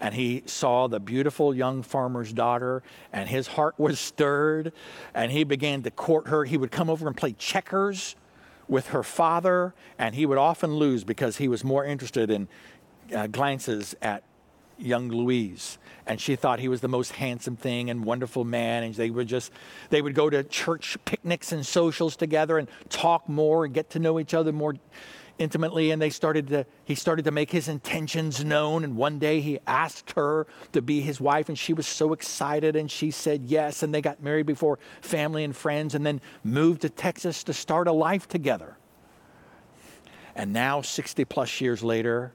And 0.00 0.14
he 0.14 0.44
saw 0.46 0.86
the 0.86 1.00
beautiful 1.00 1.54
young 1.54 1.82
farmer's 1.82 2.32
daughter, 2.32 2.82
and 3.12 3.28
his 3.28 3.48
heart 3.48 3.74
was 3.78 3.98
stirred, 3.98 4.72
and 5.12 5.32
he 5.32 5.44
began 5.44 5.82
to 5.82 5.90
court 5.90 6.28
her. 6.28 6.44
He 6.44 6.56
would 6.56 6.70
come 6.70 6.88
over 6.88 7.06
and 7.08 7.16
play 7.16 7.32
checkers 7.32 8.14
with 8.68 8.88
her 8.88 9.02
father, 9.02 9.74
and 9.98 10.14
he 10.14 10.26
would 10.26 10.38
often 10.38 10.74
lose 10.74 11.02
because 11.02 11.38
he 11.38 11.48
was 11.48 11.64
more 11.64 11.84
interested 11.84 12.30
in 12.30 12.48
uh, 13.14 13.26
glances 13.26 13.96
at 14.00 14.22
young 14.78 15.08
Louise. 15.08 15.78
And 16.06 16.20
she 16.20 16.36
thought 16.36 16.60
he 16.60 16.68
was 16.68 16.80
the 16.80 16.88
most 16.88 17.12
handsome 17.12 17.56
thing 17.56 17.90
and 17.90 18.04
wonderful 18.04 18.44
man. 18.44 18.84
And 18.84 18.94
they 18.94 19.10
would 19.10 19.28
just, 19.28 19.52
they 19.90 20.00
would 20.00 20.14
go 20.14 20.30
to 20.30 20.42
church 20.44 20.96
picnics 21.04 21.52
and 21.52 21.66
socials 21.66 22.16
together 22.16 22.58
and 22.58 22.68
talk 22.88 23.28
more 23.28 23.64
and 23.64 23.74
get 23.74 23.90
to 23.90 23.98
know 23.98 24.18
each 24.18 24.34
other 24.34 24.52
more 24.52 24.74
intimately. 25.38 25.90
And 25.90 26.00
they 26.00 26.10
started 26.10 26.48
to, 26.48 26.66
he 26.84 26.94
started 26.94 27.24
to 27.24 27.30
make 27.30 27.50
his 27.50 27.68
intentions 27.68 28.44
known. 28.44 28.84
And 28.84 28.96
one 28.96 29.18
day 29.18 29.40
he 29.40 29.58
asked 29.66 30.12
her 30.12 30.46
to 30.72 30.82
be 30.82 31.00
his 31.00 31.20
wife. 31.20 31.48
And 31.48 31.58
she 31.58 31.72
was 31.72 31.86
so 31.86 32.12
excited. 32.12 32.76
And 32.76 32.90
she 32.90 33.10
said 33.10 33.44
yes. 33.44 33.82
And 33.82 33.94
they 33.94 34.02
got 34.02 34.22
married 34.22 34.46
before 34.46 34.78
family 35.00 35.44
and 35.44 35.54
friends 35.54 35.94
and 35.94 36.04
then 36.04 36.20
moved 36.44 36.82
to 36.82 36.90
Texas 36.90 37.44
to 37.44 37.52
start 37.52 37.88
a 37.88 37.92
life 37.92 38.28
together. 38.28 38.76
And 40.34 40.52
now, 40.52 40.82
60 40.82 41.24
plus 41.24 41.60
years 41.60 41.82
later, 41.82 42.32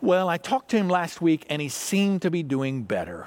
well, 0.00 0.28
I 0.28 0.38
talked 0.38 0.70
to 0.70 0.78
him 0.78 0.88
last 0.88 1.20
week 1.20 1.44
and 1.50 1.60
he 1.60 1.68
seemed 1.68 2.22
to 2.22 2.30
be 2.30 2.42
doing 2.42 2.84
better. 2.84 3.26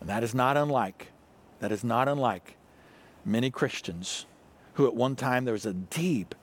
And 0.00 0.08
that 0.08 0.24
is 0.24 0.34
not 0.34 0.56
unlike, 0.56 1.08
that 1.60 1.70
is 1.70 1.84
not 1.84 2.08
unlike 2.08 2.56
many 3.24 3.50
Christians 3.50 4.26
who 4.74 4.86
at 4.86 4.94
one 4.94 5.16
time 5.16 5.44
there 5.44 5.52
was 5.52 5.66
a 5.66 5.72
deep 5.72 6.34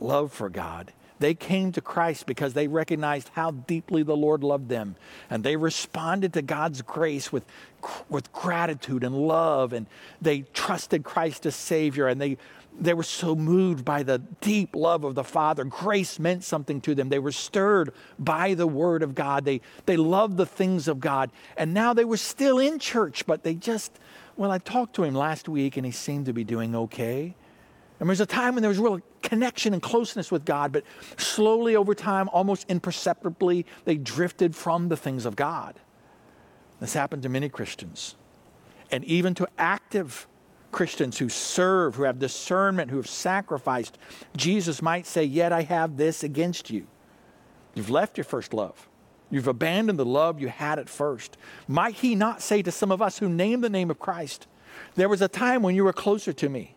love 0.00 0.32
for 0.32 0.48
God. 0.48 0.92
They 1.18 1.34
came 1.34 1.72
to 1.72 1.80
Christ 1.80 2.26
because 2.26 2.52
they 2.52 2.68
recognized 2.68 3.30
how 3.32 3.50
deeply 3.50 4.02
the 4.02 4.16
Lord 4.16 4.44
loved 4.44 4.68
them. 4.68 4.96
And 5.30 5.42
they 5.42 5.56
responded 5.56 6.34
to 6.34 6.42
God's 6.42 6.82
grace 6.82 7.32
with, 7.32 7.46
with 8.10 8.30
gratitude 8.32 9.02
and 9.02 9.16
love. 9.16 9.72
And 9.72 9.86
they 10.20 10.42
trusted 10.52 11.04
Christ 11.04 11.46
as 11.46 11.56
Savior. 11.56 12.06
And 12.06 12.20
they 12.20 12.36
they 12.78 12.94
were 12.94 13.02
so 13.02 13.34
moved 13.34 13.84
by 13.84 14.02
the 14.02 14.18
deep 14.40 14.74
love 14.76 15.04
of 15.04 15.14
the 15.14 15.24
Father. 15.24 15.64
Grace 15.64 16.18
meant 16.18 16.44
something 16.44 16.80
to 16.82 16.94
them. 16.94 17.08
They 17.08 17.18
were 17.18 17.32
stirred 17.32 17.92
by 18.18 18.54
the 18.54 18.66
Word 18.66 19.02
of 19.02 19.14
God. 19.14 19.44
They, 19.44 19.60
they 19.86 19.96
loved 19.96 20.36
the 20.36 20.46
things 20.46 20.88
of 20.88 21.00
God. 21.00 21.30
And 21.56 21.72
now 21.72 21.94
they 21.94 22.04
were 22.04 22.16
still 22.16 22.58
in 22.58 22.78
church, 22.78 23.26
but 23.26 23.42
they 23.42 23.54
just, 23.54 23.98
well, 24.36 24.50
I 24.50 24.58
talked 24.58 24.94
to 24.96 25.04
him 25.04 25.14
last 25.14 25.48
week 25.48 25.76
and 25.76 25.86
he 25.86 25.92
seemed 25.92 26.26
to 26.26 26.32
be 26.32 26.44
doing 26.44 26.74
okay. 26.74 27.34
And 27.98 28.08
there 28.08 28.12
was 28.12 28.20
a 28.20 28.26
time 28.26 28.54
when 28.54 28.62
there 28.62 28.68
was 28.68 28.78
real 28.78 29.00
connection 29.22 29.72
and 29.72 29.82
closeness 29.82 30.30
with 30.30 30.44
God, 30.44 30.70
but 30.72 30.84
slowly 31.16 31.76
over 31.76 31.94
time, 31.94 32.28
almost 32.30 32.66
imperceptibly, 32.68 33.64
they 33.84 33.96
drifted 33.96 34.54
from 34.54 34.88
the 34.88 34.96
things 34.96 35.24
of 35.24 35.34
God. 35.34 35.80
This 36.78 36.92
happened 36.92 37.22
to 37.22 37.28
many 37.28 37.48
Christians. 37.48 38.16
And 38.90 39.02
even 39.04 39.34
to 39.34 39.48
active 39.56 40.28
Christians 40.72 41.18
who 41.18 41.30
serve, 41.30 41.94
who 41.94 42.02
have 42.02 42.18
discernment, 42.18 42.90
who 42.90 42.98
have 42.98 43.08
sacrificed, 43.08 43.96
Jesus 44.36 44.82
might 44.82 45.06
say, 45.06 45.24
Yet 45.24 45.52
I 45.52 45.62
have 45.62 45.96
this 45.96 46.22
against 46.22 46.68
you. 46.68 46.86
You've 47.74 47.90
left 47.90 48.18
your 48.18 48.24
first 48.24 48.52
love. 48.52 48.88
You've 49.30 49.48
abandoned 49.48 49.98
the 49.98 50.04
love 50.04 50.40
you 50.40 50.48
had 50.48 50.78
at 50.78 50.88
first. 50.88 51.36
Might 51.66 51.94
he 51.94 52.14
not 52.14 52.42
say 52.42 52.62
to 52.62 52.70
some 52.70 52.92
of 52.92 53.02
us 53.02 53.18
who 53.18 53.28
name 53.28 53.62
the 53.62 53.70
name 53.70 53.90
of 53.90 53.98
Christ, 53.98 54.46
There 54.94 55.08
was 55.08 55.22
a 55.22 55.28
time 55.28 55.62
when 55.62 55.74
you 55.74 55.84
were 55.84 55.94
closer 55.94 56.32
to 56.34 56.48
me. 56.48 56.75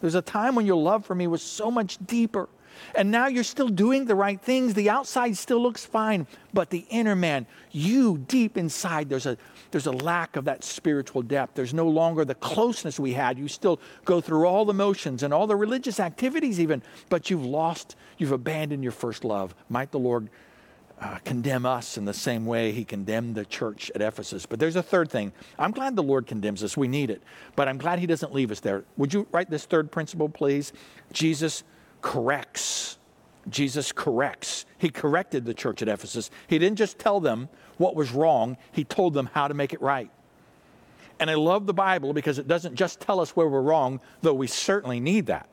There 0.00 0.06
was 0.06 0.14
a 0.14 0.22
time 0.22 0.54
when 0.54 0.66
your 0.66 0.76
love 0.76 1.04
for 1.04 1.14
me 1.14 1.26
was 1.26 1.42
so 1.42 1.70
much 1.70 1.98
deeper. 2.06 2.48
And 2.94 3.10
now 3.10 3.26
you're 3.26 3.44
still 3.44 3.68
doing 3.68 4.06
the 4.06 4.14
right 4.14 4.40
things. 4.40 4.74
The 4.74 4.90
outside 4.90 5.36
still 5.36 5.60
looks 5.60 5.84
fine, 5.84 6.26
but 6.54 6.70
the 6.70 6.86
inner 6.88 7.16
man, 7.16 7.46
you 7.70 8.18
deep 8.18 8.56
inside, 8.56 9.08
there's 9.08 9.26
a, 9.26 9.36
there's 9.70 9.86
a 9.86 9.92
lack 9.92 10.36
of 10.36 10.44
that 10.46 10.64
spiritual 10.64 11.22
depth. 11.22 11.54
There's 11.54 11.74
no 11.74 11.88
longer 11.88 12.24
the 12.24 12.34
closeness 12.36 12.98
we 12.98 13.12
had. 13.12 13.38
You 13.38 13.48
still 13.48 13.80
go 14.04 14.20
through 14.20 14.46
all 14.46 14.64
the 14.64 14.74
motions 14.74 15.22
and 15.22 15.34
all 15.34 15.46
the 15.46 15.56
religious 15.56 16.00
activities, 16.00 16.58
even, 16.58 16.82
but 17.08 17.28
you've 17.28 17.44
lost, 17.44 17.96
you've 18.18 18.32
abandoned 18.32 18.82
your 18.82 18.92
first 18.92 19.24
love. 19.24 19.54
Might 19.68 19.90
the 19.90 19.98
Lord 19.98 20.30
uh, 21.00 21.18
condemn 21.24 21.64
us 21.64 21.96
in 21.96 22.04
the 22.04 22.14
same 22.14 22.44
way 22.44 22.72
he 22.72 22.84
condemned 22.84 23.34
the 23.34 23.44
church 23.44 23.90
at 23.94 24.02
Ephesus. 24.02 24.44
But 24.44 24.58
there's 24.58 24.76
a 24.76 24.82
third 24.82 25.10
thing. 25.10 25.32
I'm 25.58 25.70
glad 25.70 25.96
the 25.96 26.02
Lord 26.02 26.26
condemns 26.26 26.62
us. 26.62 26.76
We 26.76 26.88
need 26.88 27.10
it. 27.10 27.22
But 27.56 27.68
I'm 27.68 27.78
glad 27.78 27.98
he 27.98 28.06
doesn't 28.06 28.34
leave 28.34 28.50
us 28.50 28.60
there. 28.60 28.84
Would 28.98 29.14
you 29.14 29.26
write 29.32 29.50
this 29.50 29.64
third 29.64 29.90
principle, 29.90 30.28
please? 30.28 30.72
Jesus 31.12 31.64
corrects. 32.02 32.98
Jesus 33.48 33.92
corrects. 33.92 34.66
He 34.76 34.90
corrected 34.90 35.46
the 35.46 35.54
church 35.54 35.80
at 35.80 35.88
Ephesus. 35.88 36.30
He 36.46 36.58
didn't 36.58 36.76
just 36.76 36.98
tell 36.98 37.18
them 37.18 37.48
what 37.78 37.96
was 37.96 38.12
wrong, 38.12 38.58
he 38.72 38.84
told 38.84 39.14
them 39.14 39.30
how 39.32 39.48
to 39.48 39.54
make 39.54 39.72
it 39.72 39.80
right. 39.80 40.10
And 41.18 41.30
I 41.30 41.34
love 41.34 41.66
the 41.66 41.74
Bible 41.74 42.12
because 42.12 42.38
it 42.38 42.46
doesn't 42.46 42.74
just 42.74 43.00
tell 43.00 43.20
us 43.20 43.30
where 43.30 43.48
we're 43.48 43.62
wrong, 43.62 44.00
though 44.20 44.34
we 44.34 44.46
certainly 44.46 45.00
need 45.00 45.26
that. 45.26 45.48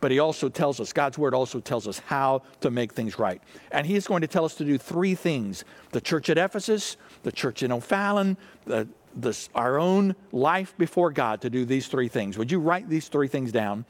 But 0.00 0.10
he 0.10 0.18
also 0.18 0.48
tells 0.48 0.80
us, 0.80 0.92
God's 0.92 1.18
word 1.18 1.34
also 1.34 1.60
tells 1.60 1.88
us 1.88 1.98
how 1.98 2.42
to 2.60 2.70
make 2.70 2.92
things 2.92 3.18
right. 3.18 3.42
And 3.72 3.86
he 3.86 3.96
is 3.96 4.06
going 4.06 4.20
to 4.20 4.26
tell 4.26 4.44
us 4.44 4.54
to 4.56 4.64
do 4.64 4.78
three 4.78 5.14
things 5.14 5.64
the 5.92 6.00
church 6.00 6.30
at 6.30 6.38
Ephesus, 6.38 6.96
the 7.22 7.32
church 7.32 7.62
in 7.62 7.72
O'Fallon, 7.72 8.36
the, 8.64 8.86
the, 9.16 9.36
our 9.54 9.78
own 9.78 10.14
life 10.32 10.74
before 10.78 11.10
God 11.10 11.40
to 11.40 11.50
do 11.50 11.64
these 11.64 11.88
three 11.88 12.08
things. 12.08 12.38
Would 12.38 12.50
you 12.50 12.60
write 12.60 12.88
these 12.88 13.08
three 13.08 13.28
things 13.28 13.52
down 13.52 13.84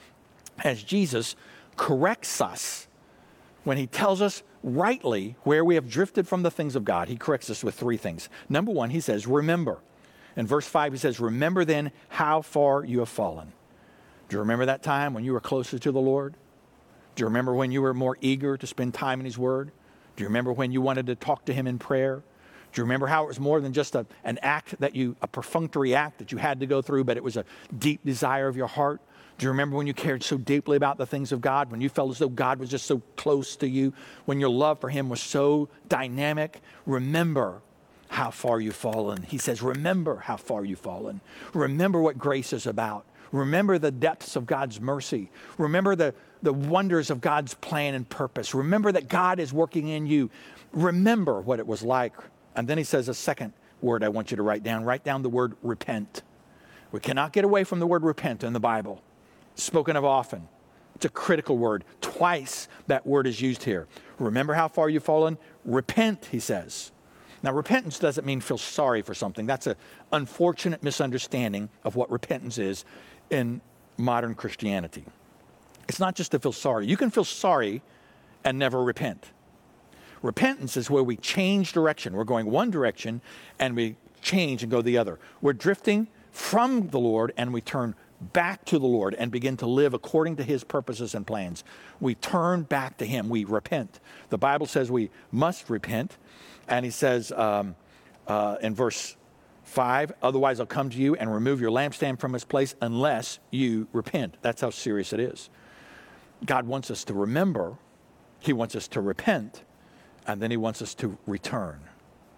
as 0.65 0.83
Jesus 0.83 1.37
corrects 1.77 2.41
us 2.41 2.87
when 3.65 3.77
he 3.77 3.87
tells 3.87 4.23
us 4.23 4.43
rightly 4.63 5.37
where 5.43 5.65
we 5.65 5.75
have 5.75 5.89
drifted 5.91 6.27
from 6.27 6.43
the 6.43 6.51
things 6.51 6.75
of 6.77 6.85
God? 6.85 7.09
He 7.09 7.17
corrects 7.17 7.51
us 7.51 7.63
with 7.63 7.75
three 7.75 7.97
things. 7.97 8.29
Number 8.49 8.73
one, 8.73 8.91
he 8.91 9.01
says, 9.01 9.27
Remember. 9.27 9.79
In 10.37 10.47
verse 10.47 10.69
5, 10.69 10.93
he 10.93 10.99
says, 10.99 11.19
Remember 11.19 11.65
then 11.65 11.91
how 12.11 12.43
far 12.43 12.85
you 12.85 13.01
have 13.01 13.09
fallen. 13.09 13.53
Do 14.29 14.37
you 14.37 14.41
remember 14.41 14.67
that 14.67 14.83
time 14.83 15.15
when 15.15 15.25
you 15.25 15.33
were 15.33 15.41
closer 15.41 15.79
to 15.79 15.93
the 15.93 16.01
Lord? 16.01 16.35
Do 17.15 17.23
you 17.23 17.27
remember 17.27 17.55
when 17.55 17.73
you 17.73 17.83
were 17.83 17.95
more 17.95 18.17
eager 18.21 18.57
to 18.57 18.67
spend 18.67 18.95
time 18.95 19.21
in 19.21 19.27
His 19.27 19.39
Word? 19.39 19.73
Do 20.17 20.23
you 20.23 20.29
remember 20.29 20.53
when 20.53 20.73
you 20.73 20.81
wanted 20.81 21.07
to 21.07 21.15
talk 21.15 21.45
to 21.47 21.55
Him 21.55 21.67
in 21.67 21.79
prayer? 21.79 22.23
Do 22.73 22.81
you 22.81 22.85
remember 22.85 23.07
how 23.07 23.25
it 23.25 23.29
was 23.29 23.41
more 23.41 23.61
than 23.61 23.73
just 23.73 23.95
a, 23.95 24.07
an 24.25 24.39
act 24.43 24.79
that 24.81 24.95
you, 24.95 25.17
a 25.23 25.27
perfunctory 25.27 25.95
act 25.95 26.19
that 26.19 26.33
you 26.33 26.39
had 26.39 26.61
to 26.61 26.67
go 26.67 26.83
through, 26.83 27.05
but 27.05 27.17
it 27.17 27.25
was 27.25 27.37
a 27.37 27.45
deep 27.77 28.05
desire 28.05 28.47
of 28.47 28.57
your 28.57 28.67
heart 28.67 29.01
Do 29.39 29.47
you 29.47 29.51
remember 29.51 29.77
when 29.77 29.87
you 29.87 29.95
cared 29.95 30.25
so 30.25 30.37
deeply 30.37 30.77
about 30.77 30.99
the 30.99 31.07
things 31.07 31.31
of 31.31 31.41
God? 31.41 31.71
When 31.71 31.81
you 31.81 31.89
felt 31.89 32.11
as 32.11 32.19
though 32.19 32.29
God 32.29 32.59
was 32.59 32.71
just 32.71 32.87
so 32.87 33.01
close 33.17 33.55
to 33.57 33.69
you? 33.69 33.93
When 34.25 34.41
your 34.41 34.51
love 34.51 34.81
for 34.81 34.91
Him 34.91 35.09
was 35.09 35.23
so 35.23 35.69
dynamic? 35.89 36.61
Remember 36.87 37.63
how 38.09 38.31
far 38.33 38.61
you've 38.61 38.75
fallen. 38.75 39.23
He 39.23 39.39
says, 39.39 39.63
Remember 39.63 40.17
how 40.17 40.37
far 40.37 40.65
you've 40.65 40.81
fallen. 40.81 41.21
Remember 41.55 42.01
what 42.01 42.19
grace 42.19 42.53
is 42.53 42.67
about. 42.67 43.05
Remember 43.33 43.79
the 43.79 43.91
depths 43.91 44.37
of 44.37 44.47
God's 44.47 44.81
mercy. 44.81 45.31
Remember 45.59 45.95
the, 45.95 46.15
the 46.43 46.53
wonders 46.53 47.11
of 47.11 47.21
God's 47.21 47.55
plan 47.55 47.95
and 47.95 48.09
purpose. 48.09 48.55
Remember 48.55 48.93
that 48.93 49.09
God 49.09 49.39
is 49.39 49.53
working 49.53 49.89
in 49.89 50.07
you. 50.07 50.31
Remember 50.73 51.41
what 51.41 51.59
it 51.59 51.67
was 51.67 51.83
like. 51.83 52.15
And 52.57 52.67
then 52.67 52.79
he 52.79 52.85
says 52.85 53.09
a 53.09 53.15
second 53.15 53.53
word 53.81 54.03
I 54.03 54.09
want 54.09 54.31
you 54.31 54.37
to 54.37 54.43
write 54.43 54.63
down. 54.63 54.85
Write 54.85 55.05
down 55.05 55.23
the 55.23 55.29
word 55.29 55.55
repent. 55.63 56.23
We 56.91 57.01
cannot 57.01 57.33
get 57.33 57.45
away 57.45 57.65
from 57.65 57.81
the 57.81 57.87
word 57.87 58.03
repent 58.03 58.43
in 58.43 58.53
the 58.53 58.61
Bible 58.61 59.03
spoken 59.59 59.97
of 59.97 60.05
often. 60.05 60.49
It's 60.95 61.05
a 61.05 61.11
critical 61.11 61.59
word. 61.59 61.85
Twice 62.01 62.69
that 62.87 63.07
word 63.07 63.27
is 63.27 63.41
used 63.41 63.63
here. 63.63 63.87
Remember 64.19 64.55
how 64.55 64.69
far 64.69 64.89
you've 64.89 65.05
fallen? 65.05 65.39
Repent, 65.65 66.29
he 66.31 66.41
says. 66.41 66.91
Now, 67.43 67.53
repentance 67.53 68.01
doesn't 68.01 68.27
mean 68.27 68.41
feel 68.41 68.59
sorry 68.59 69.03
for 69.03 69.15
something. 69.15 69.47
That's 69.47 69.69
an 69.69 69.77
unfortunate 70.13 70.83
misunderstanding 70.83 71.69
of 71.85 71.95
what 71.95 72.11
repentance 72.11 72.59
is 72.59 72.85
in 73.31 73.61
modern 73.97 74.35
Christianity. 74.35 75.05
It's 75.89 76.01
not 76.01 76.15
just 76.15 76.33
to 76.33 76.39
feel 76.39 76.53
sorry. 76.53 76.87
You 76.87 76.97
can 76.97 77.11
feel 77.11 77.25
sorry 77.25 77.83
and 78.45 78.59
never 78.59 78.83
repent. 78.83 79.31
Repentance 80.23 80.77
is 80.77 80.91
where 80.91 81.03
we 81.03 81.17
change 81.17 81.73
direction. 81.73 82.15
We're 82.15 82.25
going 82.25 82.47
one 82.47 82.71
direction 82.71 83.21
and 83.59 83.77
we 83.77 83.97
change 84.21 84.63
and 84.63 84.71
go 84.71 84.83
the 84.83 84.99
other. 84.99 85.19
We're 85.41 85.53
drifting 85.53 86.09
from 86.33 86.89
the 86.89 86.99
Lord 86.99 87.33
and 87.37 87.53
we 87.53 87.61
turn 87.61 87.95
back 88.21 88.65
to 88.67 88.79
the 88.79 88.87
Lord 88.87 89.15
and 89.15 89.31
begin 89.31 89.57
to 89.59 89.67
live 89.67 89.95
according 89.95 90.37
to 90.37 90.43
his 90.43 90.65
purposes 90.65 91.15
and 91.15 91.27
plans. 91.27 91.63
We 92.01 92.15
turn 92.17 92.63
back 92.63 92.99
to 92.99 93.07
him. 93.07 93.29
We 93.29 93.45
repent. 93.45 94.01
The 94.29 94.39
Bible 94.39 94.67
says 94.67 94.91
we 94.91 95.11
must 95.31 95.71
repent. 95.71 96.17
And 96.67 96.85
he 96.85 96.91
says 96.91 97.33
um, 97.33 97.77
uh, 98.27 98.57
in 98.61 98.75
verse 98.75 99.17
5 99.69 100.13
Otherwise, 100.23 100.61
I'll 100.61 100.67
come 100.67 100.91
to 100.91 100.99
you 100.99 101.15
and 101.15 101.33
remove 101.33 101.61
your 101.61 101.71
lampstand 101.71 102.19
from 102.19 102.35
its 102.35 102.45
place 102.45 102.75
unless 102.81 103.39
you 103.51 103.87
repent. 103.93 104.37
That's 104.43 104.61
how 104.61 104.71
serious 104.71 105.13
it 105.13 105.21
is. 105.21 105.51
God 106.45 106.67
wants 106.67 106.91
us 106.91 107.05
to 107.05 107.15
remember, 107.15 107.77
He 108.41 108.53
wants 108.53 108.75
us 108.75 108.89
to 108.89 109.01
repent, 109.01 109.63
and 110.27 110.41
then 110.41 110.51
He 110.51 110.57
wants 110.57 110.83
us 110.83 110.95
to 110.97 111.19
return. 111.27 111.81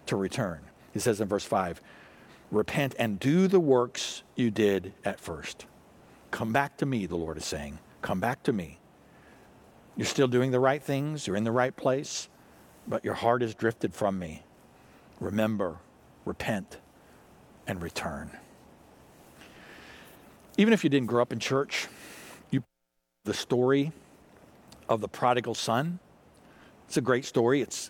To 0.07 0.15
return. 0.15 0.59
He 0.93 0.99
says 0.99 1.21
in 1.21 1.27
verse 1.27 1.45
5 1.45 1.81
Repent 2.51 2.95
and 2.99 3.17
do 3.19 3.47
the 3.47 3.59
works 3.59 4.23
you 4.35 4.51
did 4.51 4.93
at 5.05 5.19
first. 5.19 5.65
Come 6.31 6.51
back 6.51 6.77
to 6.77 6.85
me, 6.85 7.05
the 7.05 7.15
Lord 7.15 7.37
is 7.37 7.45
saying. 7.45 7.79
Come 8.01 8.19
back 8.19 8.43
to 8.43 8.53
me. 8.53 8.77
You're 9.95 10.05
still 10.05 10.27
doing 10.27 10.51
the 10.51 10.59
right 10.59 10.81
things, 10.81 11.27
you're 11.27 11.35
in 11.35 11.43
the 11.43 11.51
right 11.51 11.75
place, 11.75 12.29
but 12.87 13.05
your 13.05 13.13
heart 13.13 13.41
has 13.41 13.53
drifted 13.53 13.93
from 13.93 14.19
me. 14.19 14.43
Remember, 15.19 15.77
repent, 16.25 16.79
and 17.71 17.81
return. 17.81 18.29
Even 20.57 20.73
if 20.73 20.83
you 20.83 20.89
didn't 20.89 21.07
grow 21.07 21.21
up 21.21 21.31
in 21.31 21.39
church, 21.39 21.87
you 22.51 22.63
the 23.23 23.33
story 23.33 23.93
of 24.89 24.99
the 24.99 25.07
prodigal 25.07 25.55
son. 25.55 25.99
It's 26.87 26.97
a 26.97 27.01
great 27.01 27.23
story. 27.23 27.61
It's 27.61 27.89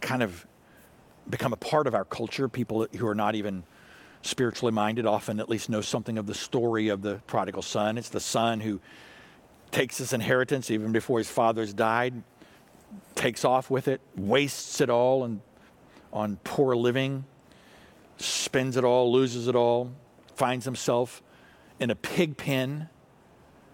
kind 0.00 0.22
of 0.22 0.46
become 1.28 1.52
a 1.52 1.56
part 1.56 1.88
of 1.88 1.94
our 1.94 2.04
culture. 2.04 2.48
People 2.48 2.86
who 2.96 3.06
are 3.08 3.16
not 3.16 3.34
even 3.34 3.64
spiritually 4.22 4.72
minded 4.72 5.06
often 5.06 5.40
at 5.40 5.48
least 5.48 5.68
know 5.68 5.80
something 5.80 6.16
of 6.16 6.26
the 6.26 6.34
story 6.34 6.88
of 6.88 7.02
the 7.02 7.20
prodigal 7.26 7.62
son. 7.62 7.98
It's 7.98 8.10
the 8.10 8.20
son 8.20 8.60
who 8.60 8.80
takes 9.72 9.98
his 9.98 10.12
inheritance 10.12 10.70
even 10.70 10.92
before 10.92 11.18
his 11.18 11.28
father's 11.28 11.74
died, 11.74 12.22
takes 13.16 13.44
off 13.44 13.70
with 13.70 13.88
it, 13.88 14.00
wastes 14.14 14.80
it 14.80 14.88
all 14.88 15.24
and 15.24 15.40
on 16.12 16.38
poor 16.44 16.76
living, 16.76 17.24
spends 18.18 18.76
it 18.76 18.84
all, 18.84 19.12
loses 19.12 19.48
it 19.48 19.54
all, 19.54 19.92
finds 20.34 20.64
himself 20.64 21.22
in 21.80 21.90
a 21.90 21.94
pig 21.94 22.36
pen. 22.36 22.88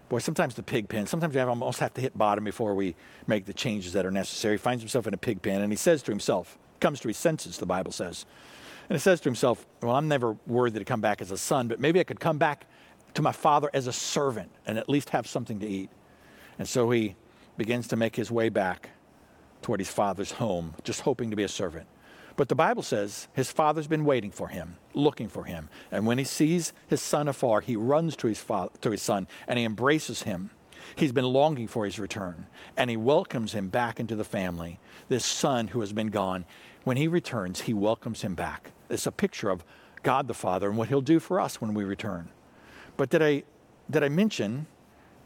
Boy, 0.09 0.19
sometimes 0.19 0.55
the 0.55 0.63
pig 0.63 0.89
pen, 0.89 1.07
sometimes 1.07 1.33
we 1.33 1.41
almost 1.41 1.79
have 1.79 1.93
to 1.93 2.01
hit 2.01 2.17
bottom 2.17 2.43
before 2.43 2.75
we 2.75 2.95
make 3.27 3.45
the 3.45 3.53
changes 3.53 3.93
that 3.93 4.05
are 4.05 4.11
necessary. 4.11 4.55
He 4.55 4.57
finds 4.57 4.81
himself 4.81 5.07
in 5.07 5.13
a 5.13 5.17
pig 5.17 5.41
pen 5.41 5.61
and 5.61 5.71
he 5.71 5.77
says 5.77 6.03
to 6.03 6.11
himself, 6.11 6.57
comes 6.81 6.99
to 6.99 7.07
his 7.07 7.17
senses, 7.17 7.57
the 7.57 7.65
Bible 7.65 7.91
says. 7.91 8.25
And 8.89 8.97
he 8.97 8.99
says 8.99 9.21
to 9.21 9.29
himself, 9.29 9.65
Well, 9.81 9.95
I'm 9.95 10.09
never 10.09 10.35
worthy 10.45 10.79
to 10.79 10.85
come 10.85 10.99
back 10.99 11.21
as 11.21 11.31
a 11.31 11.37
son, 11.37 11.69
but 11.69 11.79
maybe 11.79 12.01
I 12.01 12.03
could 12.03 12.19
come 12.19 12.37
back 12.37 12.65
to 13.13 13.21
my 13.21 13.31
father 13.31 13.69
as 13.73 13.87
a 13.87 13.93
servant 13.93 14.51
and 14.65 14.77
at 14.77 14.89
least 14.89 15.11
have 15.11 15.27
something 15.27 15.59
to 15.59 15.67
eat. 15.67 15.89
And 16.59 16.67
so 16.67 16.89
he 16.89 17.15
begins 17.55 17.87
to 17.89 17.95
make 17.95 18.15
his 18.15 18.29
way 18.29 18.49
back 18.49 18.89
toward 19.61 19.79
his 19.79 19.89
father's 19.89 20.33
home, 20.33 20.73
just 20.83 21.01
hoping 21.01 21.29
to 21.29 21.35
be 21.35 21.43
a 21.43 21.47
servant. 21.47 21.87
But 22.41 22.49
the 22.49 22.55
Bible 22.55 22.81
says 22.81 23.27
his 23.33 23.51
father's 23.51 23.85
been 23.85 24.03
waiting 24.03 24.31
for 24.31 24.47
him, 24.47 24.77
looking 24.95 25.27
for 25.27 25.43
him. 25.43 25.69
And 25.91 26.07
when 26.07 26.17
he 26.17 26.23
sees 26.23 26.73
his 26.87 26.99
son 26.99 27.27
afar, 27.27 27.61
he 27.61 27.75
runs 27.75 28.15
to 28.15 28.25
his, 28.25 28.39
father, 28.39 28.71
to 28.81 28.89
his 28.89 29.03
son 29.03 29.27
and 29.47 29.59
he 29.59 29.63
embraces 29.65 30.23
him. 30.23 30.49
He's 30.95 31.11
been 31.11 31.25
longing 31.25 31.67
for 31.67 31.85
his 31.85 31.99
return, 31.99 32.47
and 32.75 32.89
he 32.89 32.97
welcomes 32.97 33.53
him 33.53 33.69
back 33.69 33.99
into 33.99 34.15
the 34.15 34.23
family. 34.23 34.79
This 35.07 35.23
son 35.23 35.67
who 35.67 35.81
has 35.81 35.93
been 35.93 36.07
gone, 36.07 36.45
when 36.83 36.97
he 36.97 37.07
returns, 37.07 37.61
he 37.61 37.75
welcomes 37.75 38.23
him 38.23 38.33
back. 38.33 38.71
It's 38.89 39.05
a 39.05 39.11
picture 39.11 39.51
of 39.51 39.63
God 40.01 40.27
the 40.27 40.33
Father 40.33 40.67
and 40.67 40.79
what 40.79 40.89
He'll 40.89 40.99
do 40.99 41.19
for 41.19 41.39
us 41.39 41.61
when 41.61 41.75
we 41.75 41.83
return. 41.83 42.27
But 42.97 43.11
did 43.11 43.21
I, 43.21 43.43
did 43.91 44.03
I 44.03 44.09
mention 44.09 44.65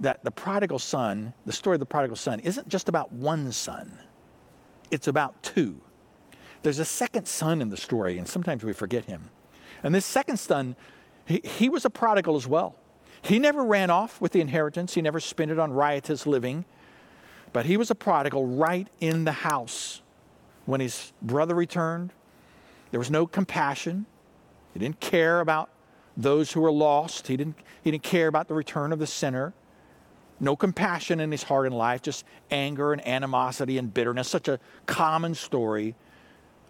that 0.02 0.22
the 0.26 0.32
prodigal 0.32 0.80
son, 0.80 1.34
the 1.46 1.54
story 1.54 1.76
of 1.76 1.80
the 1.80 1.86
prodigal 1.86 2.18
son, 2.18 2.42
isn't 2.42 2.68
just 2.68 2.90
about 2.90 3.14
one 3.14 3.54
son, 3.54 4.00
it's 4.92 5.08
about 5.08 5.42
two. 5.44 5.80
There's 6.66 6.80
a 6.80 6.84
second 6.84 7.28
son 7.28 7.62
in 7.62 7.70
the 7.70 7.78
story, 7.78 8.18
and 8.18 8.28
sometimes 8.28 8.64
we 8.64 8.74
forget 8.74 9.06
him. 9.06 9.30
And 9.84 9.94
this 9.94 10.04
second 10.04 10.38
son, 10.38 10.76
he, 11.24 11.40
he 11.44 11.70
was 11.70 11.86
a 11.86 11.92
prodigal 11.92 12.36
as 12.36 12.48
well. 12.48 12.76
He 13.22 13.38
never 13.38 13.64
ran 13.64 13.92
off 13.92 14.20
with 14.20 14.32
the 14.32 14.42
inheritance, 14.42 14.96
he 14.96 15.02
never 15.04 15.20
spent 15.20 15.52
it 15.52 15.60
on 15.60 15.72
riotous 15.72 16.26
living, 16.26 16.66
but 17.54 17.68
he 17.68 17.78
was 17.78 17.92
a 17.92 17.96
prodigal 17.96 18.48
right 18.48 18.88
in 19.00 19.26
the 19.26 19.32
house. 19.32 20.02
When 20.66 20.82
his 20.82 21.14
brother 21.22 21.54
returned, 21.54 22.12
there 22.90 23.00
was 23.00 23.12
no 23.12 23.28
compassion. 23.28 24.08
He 24.74 24.80
didn't 24.80 25.00
care 25.00 25.42
about 25.42 25.70
those 26.18 26.54
who 26.54 26.62
were 26.62 26.72
lost. 26.72 27.28
He 27.28 27.38
didn't, 27.38 27.60
he 27.84 27.92
didn't 27.92 28.02
care 28.02 28.28
about 28.28 28.48
the 28.48 28.56
return 28.56 28.92
of 28.92 28.98
the 28.98 29.06
sinner. 29.06 29.54
No 30.40 30.56
compassion 30.56 31.20
in 31.20 31.32
his 31.32 31.44
heart 31.44 31.68
and 31.68 31.78
life, 31.78 32.02
just 32.02 32.26
anger 32.50 32.92
and 32.92 33.08
animosity 33.08 33.78
and 33.78 33.94
bitterness. 33.94 34.28
Such 34.28 34.48
a 34.48 34.60
common 34.88 35.36
story 35.36 35.94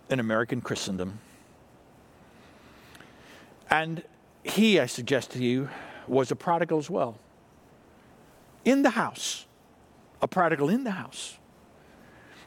in 0.10 0.20
American 0.20 0.62
Christendom. 0.62 1.20
And 3.70 4.04
he, 4.44 4.80
I 4.80 4.86
suggest 4.86 5.32
to 5.32 5.44
you, 5.44 5.70
was 6.08 6.32
a 6.32 6.36
prodigal 6.36 6.78
as 6.78 6.90
well. 6.90 7.18
In 8.64 8.84
the 8.84 8.92
house. 8.92 9.46
A 10.22 10.28
prodigal 10.28 10.70
in 10.70 10.84
the 10.84 10.92
house. 10.92 11.38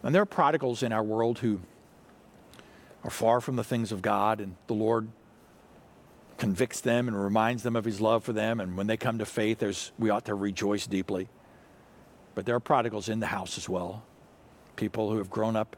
And 0.02 0.14
there 0.14 0.22
are 0.22 0.26
prodigals 0.26 0.82
in 0.82 0.92
our 0.92 1.02
world 1.02 1.40
who 1.40 1.60
are 3.04 3.10
far 3.10 3.40
from 3.40 3.56
the 3.56 3.64
things 3.64 3.92
of 3.92 4.02
God, 4.02 4.40
and 4.40 4.56
the 4.66 4.74
Lord 4.74 5.08
convicts 6.36 6.80
them 6.80 7.08
and 7.08 7.20
reminds 7.20 7.64
them 7.64 7.74
of 7.74 7.84
His 7.84 8.00
love 8.00 8.22
for 8.22 8.32
them. 8.32 8.60
And 8.60 8.76
when 8.76 8.86
they 8.86 8.96
come 8.96 9.18
to 9.18 9.26
faith, 9.26 9.90
we 9.98 10.10
ought 10.10 10.24
to 10.26 10.34
rejoice 10.34 10.86
deeply. 10.86 11.28
But 12.34 12.46
there 12.46 12.54
are 12.54 12.60
prodigals 12.60 13.08
in 13.08 13.18
the 13.18 13.26
house 13.26 13.58
as 13.58 13.68
well 13.68 14.04
people 14.76 15.10
who 15.10 15.18
have 15.18 15.28
grown 15.28 15.56
up 15.56 15.76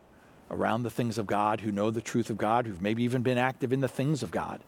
around 0.50 0.82
the 0.82 0.90
things 0.90 1.18
of 1.18 1.26
God, 1.26 1.60
who 1.60 1.72
know 1.72 1.90
the 1.90 2.00
truth 2.00 2.30
of 2.30 2.38
God, 2.38 2.66
who've 2.66 2.82
maybe 2.82 3.02
even 3.04 3.22
been 3.22 3.38
active 3.38 3.72
in 3.72 3.80
the 3.80 3.88
things 3.88 4.22
of 4.22 4.30
God. 4.30 4.60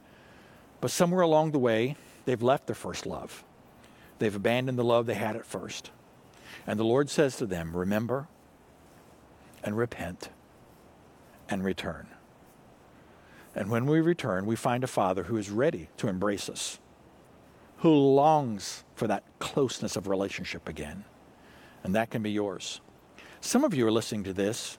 But 0.81 0.91
somewhere 0.91 1.23
along 1.23 1.53
the 1.53 1.59
way, 1.59 1.97
they've 2.25 2.43
left 2.43 2.67
their 2.67 2.77
first 2.77 3.07
love. 3.07 3.45
They've 4.19 4.35
abandoned 4.35 4.79
the 4.79 4.85
love 4.85 5.07
they 5.07 5.15
had 5.15 5.37
at 5.37 5.47
first. 5.47 5.91
And 6.67 6.79
the 6.79 6.85
Lord 6.85 7.11
says 7.11 7.37
to 7.37 7.47
them, 7.47 7.77
Remember 7.77 8.29
and 9.65 9.77
repent 9.77 10.29
and 11.49 11.65
return. 11.65 12.09
And 13.55 13.71
when 13.71 13.87
we 13.87 14.01
return, 14.01 14.47
we 14.47 14.57
find 14.57 14.83
a 14.83 14.89
Father 14.89 15.25
who 15.25 15.37
is 15.37 15.51
ready 15.51 15.89
to 15.99 16.09
embrace 16.09 16.49
us, 16.49 16.79
who 17.79 17.91
longs 17.91 18.85
for 18.95 19.07
that 19.09 19.25
closeness 19.39 19.97
of 19.97 20.09
relationship 20.09 20.69
again. 20.69 21.05
And 21.85 21.95
that 21.95 22.11
can 22.11 22.23
be 22.23 22.31
yours. 22.31 22.81
Some 23.41 23.65
of 23.65 23.75
you 23.75 23.87
are 23.87 23.93
listening 23.93 24.25
to 24.25 24.33
this, 24.33 24.79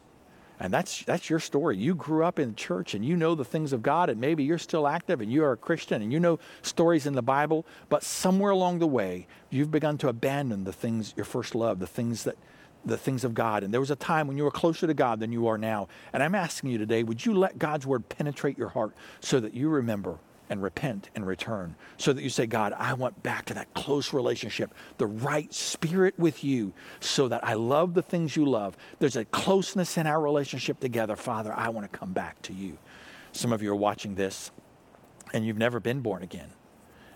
and 0.59 0.73
that's, 0.73 1.03
that's 1.03 1.29
your 1.29 1.39
story. 1.39 1.77
You 1.77 1.95
grew 1.95 2.23
up 2.23 2.39
in 2.39 2.55
church 2.55 2.93
and 2.93 3.03
you 3.03 3.17
know 3.17 3.35
the 3.35 3.45
things 3.45 3.73
of 3.73 3.81
God, 3.81 4.09
and 4.09 4.19
maybe 4.19 4.43
you're 4.43 4.57
still 4.57 4.87
active 4.87 5.21
and 5.21 5.31
you 5.31 5.43
are 5.43 5.53
a 5.53 5.57
Christian 5.57 6.01
and 6.01 6.11
you 6.13 6.19
know 6.19 6.39
stories 6.61 7.05
in 7.05 7.13
the 7.13 7.21
Bible, 7.21 7.65
but 7.89 8.03
somewhere 8.03 8.51
along 8.51 8.79
the 8.79 8.87
way, 8.87 9.27
you've 9.49 9.71
begun 9.71 9.97
to 9.99 10.07
abandon 10.07 10.63
the 10.63 10.73
things, 10.73 11.13
your 11.15 11.25
first 11.25 11.55
love, 11.55 11.79
the 11.79 11.87
things 11.87 12.23
that 12.23 12.37
the 12.85 12.97
things 12.97 13.23
of 13.23 13.33
God. 13.33 13.63
And 13.63 13.73
there 13.73 13.79
was 13.79 13.91
a 13.91 13.95
time 13.95 14.27
when 14.27 14.37
you 14.37 14.43
were 14.43 14.51
closer 14.51 14.87
to 14.87 14.93
God 14.93 15.21
than 15.21 15.31
you 15.31 15.47
are 15.47 15.57
now. 15.57 15.87
And 16.11 16.21
I'm 16.21 16.35
asking 16.35 16.69
you 16.69 16.77
today, 16.77 17.03
would 17.03 17.25
you 17.25 17.33
let 17.33 17.57
God's 17.57 17.87
word 17.87 18.09
penetrate 18.09 18.57
your 18.57 18.69
heart 18.69 18.93
so 19.21 19.39
that 19.39 19.53
you 19.53 19.69
remember 19.69 20.19
and 20.49 20.61
repent 20.61 21.09
and 21.15 21.25
return 21.25 21.75
so 21.97 22.13
that 22.13 22.21
you 22.21 22.29
say, 22.29 22.45
God, 22.45 22.73
I 22.77 22.93
want 22.93 23.23
back 23.23 23.45
to 23.45 23.53
that 23.55 23.73
close 23.73 24.13
relationship, 24.13 24.73
the 24.97 25.07
right 25.07 25.51
spirit 25.53 26.17
with 26.17 26.43
you, 26.43 26.73
so 26.99 27.27
that 27.27 27.43
I 27.43 27.53
love 27.53 27.93
the 27.93 28.01
things 28.01 28.35
you 28.35 28.45
love. 28.45 28.77
There's 28.99 29.15
a 29.15 29.25
closeness 29.25 29.97
in 29.97 30.05
our 30.05 30.21
relationship 30.21 30.79
together. 30.79 31.15
Father, 31.15 31.53
I 31.55 31.69
want 31.69 31.91
to 31.91 31.97
come 31.97 32.13
back 32.13 32.41
to 32.43 32.53
you. 32.53 32.77
Some 33.31 33.51
of 33.51 33.61
you 33.61 33.71
are 33.71 33.75
watching 33.75 34.15
this 34.15 34.51
and 35.33 35.45
you've 35.45 35.57
never 35.57 35.79
been 35.79 36.01
born 36.01 36.23
again 36.23 36.49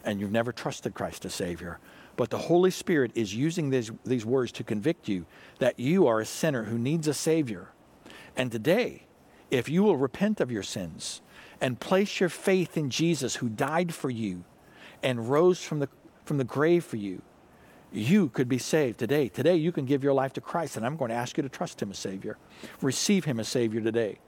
and 0.04 0.20
you've 0.20 0.32
never 0.32 0.52
trusted 0.52 0.94
Christ 0.94 1.26
as 1.26 1.34
Savior. 1.34 1.80
But 2.16 2.32
the 2.32 2.38
Holy 2.38 2.72
Spirit 2.72 3.12
is 3.13 3.36
using 3.36 3.70
these, 3.70 3.92
these 4.04 4.26
words 4.26 4.52
to 4.54 4.63
convict 4.63 5.08
you 5.08 5.26
that 5.60 5.80
you 5.80 6.08
are 6.08 6.20
a 6.20 6.26
sinner 6.26 6.63
who 6.63 6.80
needs 6.80 7.08
a 7.08 7.13
Savior. 7.13 7.70
And 8.36 8.52
today, 8.52 9.04
if 9.52 9.70
you 9.70 9.84
will 9.84 9.98
repent 9.98 10.42
of 10.42 10.52
your 10.52 10.63
sins, 10.63 11.22
and 11.62 11.80
place 11.80 12.20
your 12.20 12.30
faith 12.30 12.78
in 12.78 12.89
Jesus 12.89 13.36
who 13.36 13.50
died 13.50 13.93
for 13.93 14.10
you 14.10 14.43
and 15.04 15.30
rose 15.30 15.63
from 15.63 15.80
the, 15.80 15.89
from 16.26 16.38
the 16.38 16.43
grave 16.43 16.84
for 16.84 16.98
you, 16.98 17.22
you 17.91 18.30
could 18.30 18.50
be 18.50 18.58
saved 18.58 19.00
today. 19.00 19.30
Today, 19.30 19.56
you 19.56 19.72
can 19.72 19.86
give 19.86 20.04
your 20.04 20.13
life 20.13 20.34
to 20.34 20.41
Christ, 20.41 20.78
and 20.78 20.86
I'm 20.86 20.98
going 20.98 21.10
to 21.10 21.15
ask 21.15 21.38
you 21.38 21.43
to 21.43 21.50
trust 21.50 21.82
Him 21.82 21.91
as 21.91 21.98
Savior. 21.98 22.38
Receive 22.82 23.26
Him 23.26 23.39
as 23.39 23.48
Savior 23.48 23.82
today. 23.82 24.20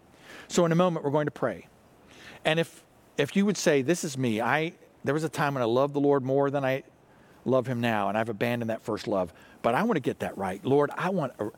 So, 0.48 0.65
in 0.65 0.72
a 0.72 0.76
moment, 0.76 1.04
we're 1.04 1.12
going 1.12 1.26
to 1.26 1.32
pray. 1.32 1.68
And 2.46 2.60
if, 2.60 2.84
if 3.18 3.36
you 3.36 3.46
would 3.46 3.58
say, 3.58 3.82
This 3.82 4.04
is 4.04 4.18
me, 4.18 4.42
I, 4.42 4.74
there 5.04 5.13
was 5.13 5.24
a 5.24 5.30
time 5.30 5.56
when 5.56 5.62
I 5.62 5.65
loved 5.65 5.94
the 5.94 6.00
Lord 6.00 6.24
more 6.24 6.50
than 6.50 6.63
I 6.63 6.84
love 7.44 7.68
Him 7.68 7.82
now, 7.82 8.08
and 8.10 8.18
I've 8.18 8.30
abandoned 8.30 8.70
that 8.70 8.82
first 8.82 9.08
love, 9.08 9.34
but 9.62 9.76
I 9.76 9.84
want 9.84 9.98
to 9.98 10.02
get 10.02 10.20
that 10.20 10.38
right. 10.38 10.63
Lord, 10.63 10.89
I 10.96 11.10
want, 11.10 11.34
a, 11.39 11.50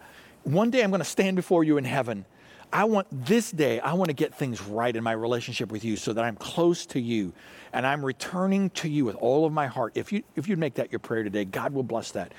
one 0.44 0.72
day 0.72 0.84
I'm 0.84 0.90
going 0.90 1.02
to 1.02 1.06
stand 1.06 1.36
before 1.36 1.64
you 1.64 1.78
in 1.78 1.86
heaven 1.86 2.26
I 2.74 2.86
want 2.86 3.08
this 3.26 3.52
day, 3.52 3.80
I 3.82 3.94
want 3.94 4.10
to 4.10 4.14
get 4.14 4.34
things 4.34 4.62
right 4.62 4.96
in 4.96 5.04
my 5.04 5.12
relationship 5.12 5.72
with 5.72 5.84
you 5.84 5.98
so 5.98 6.14
that 6.14 6.24
I'm 6.24 6.38
close 6.38 6.86
to 6.88 7.02
you 7.02 7.34
and 7.74 7.86
I'm 7.86 8.04
returning 8.04 8.70
to 8.72 8.90
you 8.90 9.04
with 9.04 9.16
all 9.16 9.46
of 9.46 9.52
my 9.52 9.68
heart. 9.68 9.94
If 9.96 10.12
you 10.12 10.24
if 10.36 10.48
you'd 10.48 10.60
make 10.60 10.76
that 10.76 10.92
your 10.92 11.00
prayer 11.00 11.24
today, 11.24 11.44
God 11.46 11.74
will 11.74 11.84
bless 11.84 12.12
that. 12.12 12.34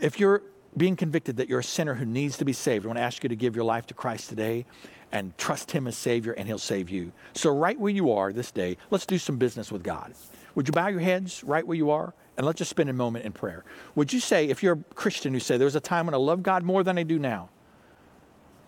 If 0.00 0.20
you're 0.20 0.42
being 0.76 0.94
convicted 0.94 1.38
that 1.38 1.48
you're 1.48 1.58
a 1.58 1.64
sinner 1.64 1.94
who 1.94 2.04
needs 2.04 2.36
to 2.36 2.44
be 2.44 2.52
saved, 2.52 2.84
I 2.84 2.88
want 2.88 2.98
to 2.98 3.02
ask 3.02 3.22
you 3.22 3.28
to 3.28 3.36
give 3.36 3.56
your 3.56 3.64
life 3.64 3.86
to 3.86 3.94
Christ 3.94 4.28
today 4.28 4.64
and 5.10 5.36
trust 5.38 5.72
him 5.72 5.88
as 5.88 5.96
savior 5.96 6.32
and 6.32 6.46
he'll 6.46 6.58
save 6.58 6.88
you. 6.88 7.10
So 7.34 7.50
right 7.50 7.78
where 7.78 7.92
you 7.92 8.12
are 8.12 8.32
this 8.32 8.52
day, 8.52 8.76
let's 8.90 9.06
do 9.06 9.18
some 9.18 9.38
business 9.38 9.72
with 9.72 9.82
God. 9.82 10.14
Would 10.54 10.68
you 10.68 10.72
bow 10.72 10.88
your 10.88 11.00
heads 11.00 11.42
right 11.42 11.66
where 11.66 11.76
you 11.76 11.90
are? 11.90 12.14
And 12.36 12.46
let's 12.46 12.58
just 12.58 12.70
spend 12.70 12.90
a 12.90 12.92
moment 12.92 13.24
in 13.24 13.32
prayer. 13.32 13.64
Would 13.96 14.12
you 14.12 14.20
say, 14.20 14.48
if 14.48 14.62
you're 14.62 14.74
a 14.74 14.94
Christian 14.94 15.32
who 15.32 15.40
say, 15.40 15.56
there 15.56 15.64
was 15.64 15.74
a 15.74 15.80
time 15.80 16.06
when 16.06 16.14
I 16.14 16.18
loved 16.18 16.44
God 16.44 16.62
more 16.62 16.84
than 16.84 16.96
I 16.96 17.02
do 17.02 17.18
now, 17.18 17.48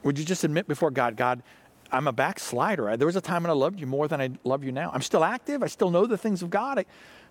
would 0.02 0.18
you 0.18 0.24
just 0.24 0.44
admit 0.44 0.66
before 0.66 0.90
God, 0.90 1.16
God, 1.16 1.42
I'm 1.92 2.06
a 2.06 2.12
backslider. 2.12 2.96
There 2.96 3.06
was 3.06 3.16
a 3.16 3.20
time 3.20 3.42
when 3.42 3.50
I 3.50 3.54
loved 3.54 3.80
you 3.80 3.86
more 3.86 4.08
than 4.08 4.20
I 4.20 4.30
love 4.44 4.64
you 4.64 4.72
now. 4.72 4.90
I'm 4.94 5.02
still 5.02 5.24
active. 5.24 5.62
I 5.62 5.66
still 5.66 5.90
know 5.90 6.06
the 6.06 6.18
things 6.18 6.42
of 6.42 6.50
God. 6.50 6.78
I, 6.78 6.84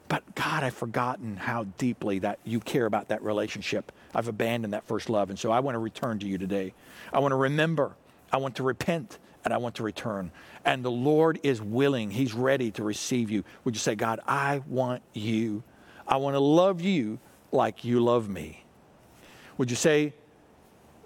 but 0.10 0.36
God, 0.36 0.64
I've 0.64 0.74
forgotten 0.74 1.38
how 1.38 1.66
deeply 1.78 2.20
that 2.20 2.40
you 2.44 2.60
care 2.60 2.86
about 2.86 3.10
that 3.10 3.24
relationship. 3.24 3.92
I've 4.14 4.28
abandoned 4.28 4.74
that 4.74 4.84
first 4.86 5.10
love. 5.10 5.30
And 5.30 5.38
so 5.38 5.52
I 5.52 5.60
want 5.60 5.76
to 5.76 5.80
return 5.80 6.20
to 6.20 6.28
you 6.28 6.38
today. 6.38 6.74
I 7.14 7.20
want 7.20 7.32
to 7.32 7.38
remember. 7.38 7.96
I 8.32 8.38
want 8.38 8.56
to 8.56 8.64
repent 8.64 9.20
and 9.46 9.54
I 9.54 9.58
want 9.58 9.76
to 9.76 9.84
return. 9.84 10.32
And 10.66 10.84
the 10.84 10.92
Lord 10.92 11.40
is 11.44 11.62
willing. 11.62 12.12
He's 12.12 12.34
ready 12.34 12.72
to 12.72 12.84
receive 12.84 13.30
you. 13.30 13.44
Would 13.64 13.76
you 13.76 13.80
say, 13.80 13.96
God, 13.96 14.20
I 14.28 14.62
want 14.68 15.04
you. 15.14 15.64
I 16.08 16.18
want 16.18 16.34
to 16.36 16.40
love 16.40 16.82
you 16.82 17.20
like 17.52 17.84
you 17.84 18.00
love 18.00 18.30
me. 18.30 18.66
Would 19.58 19.70
you 19.70 19.78
say, 19.78 20.14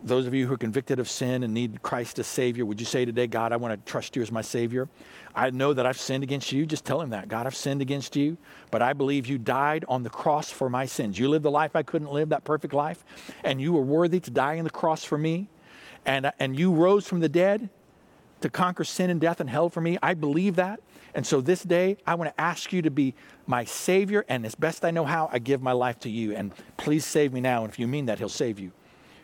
those 0.04 0.28
of 0.28 0.34
you 0.34 0.46
who 0.48 0.54
are 0.54 0.58
convicted 0.58 1.00
of 1.00 1.10
sin 1.10 1.44
and 1.44 1.54
need 1.54 1.82
Christ 1.82 2.20
as 2.20 2.28
Savior, 2.28 2.66
would 2.66 2.80
you 2.80 2.86
say 2.86 3.06
today, 3.06 3.26
God, 3.26 3.54
I 3.54 3.56
want 3.56 3.74
to 3.74 3.92
trust 3.92 4.16
you 4.16 4.22
as 4.22 4.32
my 4.32 4.42
Savior? 4.42 4.90
I 5.34 5.50
know 5.50 5.74
that 5.74 5.86
I've 5.86 6.00
sinned 6.00 6.24
against 6.24 6.52
you. 6.52 6.66
Just 6.66 6.84
tell 6.84 7.02
him 7.02 7.12
that. 7.12 7.30
God, 7.30 7.48
I've 7.48 7.56
sinned 7.56 7.82
against 7.82 8.16
you, 8.16 8.38
but 8.70 8.82
I 8.82 8.94
believe 8.94 9.28
you 9.28 9.38
died 9.38 9.86
on 9.88 10.04
the 10.04 10.10
cross 10.10 10.50
for 10.52 10.70
my 10.70 10.86
sins. 10.86 11.18
You 11.18 11.30
lived 11.30 11.46
the 11.46 11.52
life 11.52 11.76
I 11.76 11.84
couldn't 11.84 12.12
live, 12.12 12.30
that 12.30 12.44
perfect 12.44 12.74
life, 12.74 13.06
and 13.44 13.62
you 13.62 13.72
were 13.72 13.82
worthy 13.82 14.20
to 14.20 14.32
die 14.32 14.58
on 14.58 14.66
the 14.66 14.70
cross 14.70 15.04
for 15.06 15.18
me, 15.18 15.48
and, 16.06 16.32
and 16.38 16.60
you 16.60 16.74
rose 16.74 17.08
from 17.08 17.22
the 17.22 17.30
dead 17.30 17.70
to 18.42 18.50
conquer 18.50 18.84
sin 18.84 19.10
and 19.10 19.22
death 19.22 19.40
and 19.40 19.50
hell 19.50 19.70
for 19.70 19.80
me. 19.80 19.98
I 20.04 20.16
believe 20.16 20.58
that. 20.58 20.82
And 21.16 21.26
so 21.26 21.40
this 21.40 21.64
day, 21.64 21.96
I 22.06 22.16
want 22.16 22.36
to 22.36 22.42
ask 22.42 22.74
you 22.74 22.82
to 22.82 22.92
be 22.92 23.14
my 23.48 23.64
Savior, 23.64 24.26
and 24.28 24.46
as 24.46 24.54
best 24.54 24.84
I 24.84 24.92
know 24.92 25.06
how, 25.06 25.30
I 25.32 25.40
give 25.40 25.62
my 25.62 25.72
life 25.72 26.00
to 26.00 26.10
you. 26.10 26.36
And 26.36 26.52
please 26.76 27.06
save 27.06 27.32
me 27.32 27.40
now. 27.40 27.64
And 27.64 27.72
if 27.72 27.80
you 27.80 27.88
mean 27.88 28.08
that, 28.08 28.20
He'll 28.20 28.28
save 28.28 28.60
you. 28.60 28.74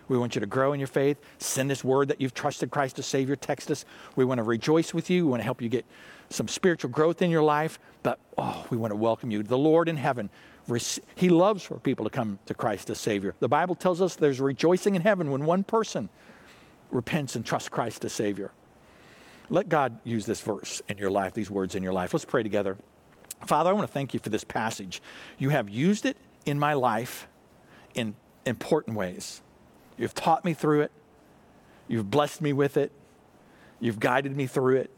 We 0.09 0.17
want 0.17 0.35
you 0.35 0.41
to 0.41 0.47
grow 0.47 0.73
in 0.73 0.79
your 0.79 0.87
faith. 0.87 1.21
Send 1.37 1.71
us 1.71 1.83
word 1.83 2.09
that 2.09 2.19
you've 2.19 2.33
trusted 2.33 2.71
Christ 2.71 2.99
as 2.99 3.05
Savior. 3.05 3.35
Text 3.35 3.71
us. 3.71 3.85
We 4.15 4.25
want 4.25 4.39
to 4.39 4.43
rejoice 4.43 4.93
with 4.93 5.09
you. 5.09 5.25
We 5.25 5.31
want 5.31 5.39
to 5.41 5.45
help 5.45 5.61
you 5.61 5.69
get 5.69 5.85
some 6.29 6.47
spiritual 6.47 6.89
growth 6.89 7.21
in 7.21 7.29
your 7.29 7.43
life. 7.43 7.79
But, 8.03 8.19
oh, 8.37 8.65
we 8.69 8.77
want 8.77 8.91
to 8.91 8.97
welcome 8.97 9.31
you. 9.31 9.43
The 9.43 9.57
Lord 9.57 9.87
in 9.87 9.97
heaven, 9.97 10.29
He 11.15 11.29
loves 11.29 11.63
for 11.63 11.75
people 11.79 12.05
to 12.05 12.09
come 12.09 12.39
to 12.47 12.53
Christ 12.53 12.89
as 12.89 12.99
Savior. 12.99 13.35
The 13.39 13.47
Bible 13.47 13.75
tells 13.75 14.01
us 14.01 14.15
there's 14.15 14.41
rejoicing 14.41 14.95
in 14.95 15.01
heaven 15.01 15.31
when 15.31 15.45
one 15.45 15.63
person 15.63 16.09
repents 16.91 17.35
and 17.35 17.45
trusts 17.45 17.69
Christ 17.69 18.03
as 18.03 18.11
Savior. 18.11 18.51
Let 19.51 19.69
God 19.69 19.99
use 20.03 20.25
this 20.25 20.41
verse 20.41 20.81
in 20.87 20.97
your 20.97 21.09
life, 21.09 21.33
these 21.33 21.49
words 21.49 21.75
in 21.75 21.83
your 21.83 21.93
life. 21.93 22.13
Let's 22.13 22.25
pray 22.25 22.43
together. 22.43 22.77
Father, 23.45 23.69
I 23.69 23.73
want 23.73 23.87
to 23.87 23.93
thank 23.93 24.13
you 24.13 24.19
for 24.19 24.29
this 24.29 24.43
passage. 24.43 25.01
You 25.37 25.49
have 25.49 25.69
used 25.69 26.05
it 26.05 26.17
in 26.45 26.59
my 26.59 26.73
life 26.73 27.27
in 27.95 28.15
important 28.45 28.97
ways. 28.97 29.41
You've 29.99 30.15
taught 30.15 30.45
me 30.45 30.53
through 30.53 30.81
it. 30.81 30.91
You've 31.89 32.09
blessed 32.09 32.41
me 32.41 32.53
with 32.53 32.77
it. 32.77 32.91
You've 33.81 33.99
guided 33.99 34.35
me 34.35 34.47
through 34.47 34.77
it. 34.77 34.91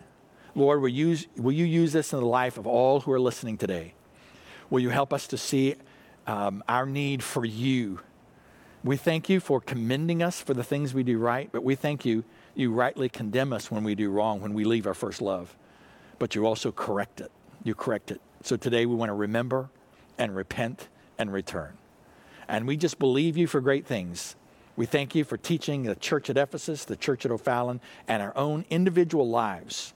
Lord, 0.54 0.82
will 0.82 0.90
you, 0.90 1.18
will 1.36 1.52
you 1.52 1.66
use 1.66 1.92
this 1.92 2.14
in 2.14 2.20
the 2.20 2.26
life 2.26 2.58
of 2.58 2.68
all 2.68 3.02
who 3.02 3.12
are 3.12 3.20
listening 3.20 3.58
today? 3.58 3.94
Will 4.70 4.80
you 4.80 4.90
help 4.90 5.12
us 5.12 5.28
to 5.28 5.38
see 5.38 5.76
um, 6.28 6.64
our 6.70 6.86
need 6.86 7.24
for 7.24 7.44
you? 7.44 8.00
We 8.84 8.96
thank 8.96 9.28
you 9.28 9.40
for 9.40 9.60
commending 9.60 10.22
us 10.22 10.40
for 10.40 10.54
the 10.54 10.64
things 10.64 10.94
we 10.94 11.04
do 11.04 11.18
right, 11.18 11.50
but 11.52 11.64
we 11.64 11.76
thank 11.76 12.06
you, 12.06 12.24
you 12.54 12.72
rightly 12.72 13.10
condemn 13.10 13.54
us 13.54 13.72
when 13.72 13.84
we 13.84 13.96
do 13.96 14.12
wrong, 14.12 14.42
when 14.42 14.54
we 14.54 14.64
leave 14.64 14.86
our 14.86 14.94
first 14.94 15.22
love. 15.22 15.56
But 16.20 16.36
you 16.36 16.46
also 16.46 16.72
correct 16.72 17.22
it. 17.22 17.32
You 17.64 17.74
correct 17.74 18.12
it. 18.12 18.22
So 18.44 18.56
today 18.56 18.86
we 18.86 18.96
want 18.96 19.10
to 19.10 19.14
remember 19.14 19.70
and 20.18 20.36
repent 20.36 20.90
and 21.18 21.32
return. 21.32 21.78
And 22.48 22.68
we 22.68 22.78
just 22.78 23.00
believe 23.00 23.38
you 23.38 23.48
for 23.48 23.62
great 23.62 23.86
things 23.86 24.36
we 24.76 24.86
thank 24.86 25.16
you 25.16 25.24
for 25.24 25.38
teaching 25.38 25.84
the 25.84 25.96
church 25.96 26.30
at 26.30 26.38
Ephesus, 26.38 26.86
the 26.86 26.96
church 26.96 27.26
at 27.26 27.32
O'Fallon, 27.32 27.82
and 28.08 28.22
our 28.22 28.36
own 28.38 28.66
individual 28.70 29.30
lives. 29.30 29.94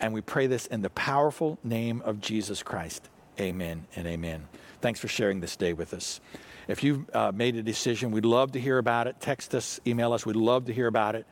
And 0.00 0.14
we 0.14 0.20
pray 0.20 0.46
this 0.46 0.66
in 0.66 0.82
the 0.82 0.90
powerful 0.90 1.58
name 1.62 2.02
of 2.04 2.20
Jesus 2.20 2.62
Christ. 2.62 3.08
Amen 3.38 3.86
and 3.96 4.06
amen. 4.06 4.48
Thanks 4.80 5.00
for 5.00 5.08
sharing 5.08 5.40
this 5.40 5.56
day 5.56 5.72
with 5.72 5.92
us. 5.92 6.20
If 6.68 6.82
you've 6.82 7.08
uh, 7.14 7.32
made 7.34 7.56
a 7.56 7.62
decision, 7.62 8.10
we'd 8.10 8.24
love 8.24 8.52
to 8.52 8.60
hear 8.60 8.78
about 8.78 9.06
it. 9.06 9.20
Text 9.20 9.54
us, 9.54 9.80
email 9.86 10.12
us. 10.12 10.24
We'd 10.24 10.36
love 10.36 10.66
to 10.66 10.74
hear 10.74 10.86
about 10.86 11.14
it. 11.14 11.26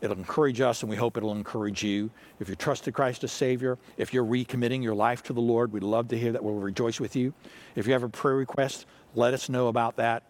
It'll 0.00 0.18
encourage 0.18 0.60
us, 0.60 0.82
and 0.82 0.90
we 0.90 0.96
hope 0.96 1.16
it'll 1.16 1.32
encourage 1.32 1.82
you. 1.82 2.10
If 2.38 2.48
you 2.48 2.54
trusted 2.54 2.92
Christ 2.92 3.24
as 3.24 3.32
Savior, 3.32 3.78
if 3.96 4.12
you're 4.12 4.24
recommitting 4.24 4.82
your 4.82 4.94
life 4.94 5.22
to 5.24 5.32
the 5.32 5.40
Lord, 5.40 5.72
we'd 5.72 5.82
love 5.82 6.08
to 6.08 6.18
hear 6.18 6.32
that. 6.32 6.44
We'll 6.44 6.54
rejoice 6.54 7.00
with 7.00 7.16
you. 7.16 7.32
If 7.74 7.86
you 7.86 7.94
have 7.94 8.02
a 8.02 8.08
prayer 8.08 8.36
request, 8.36 8.86
let 9.14 9.32
us 9.32 9.48
know 9.48 9.68
about 9.68 9.96
that 9.96 10.22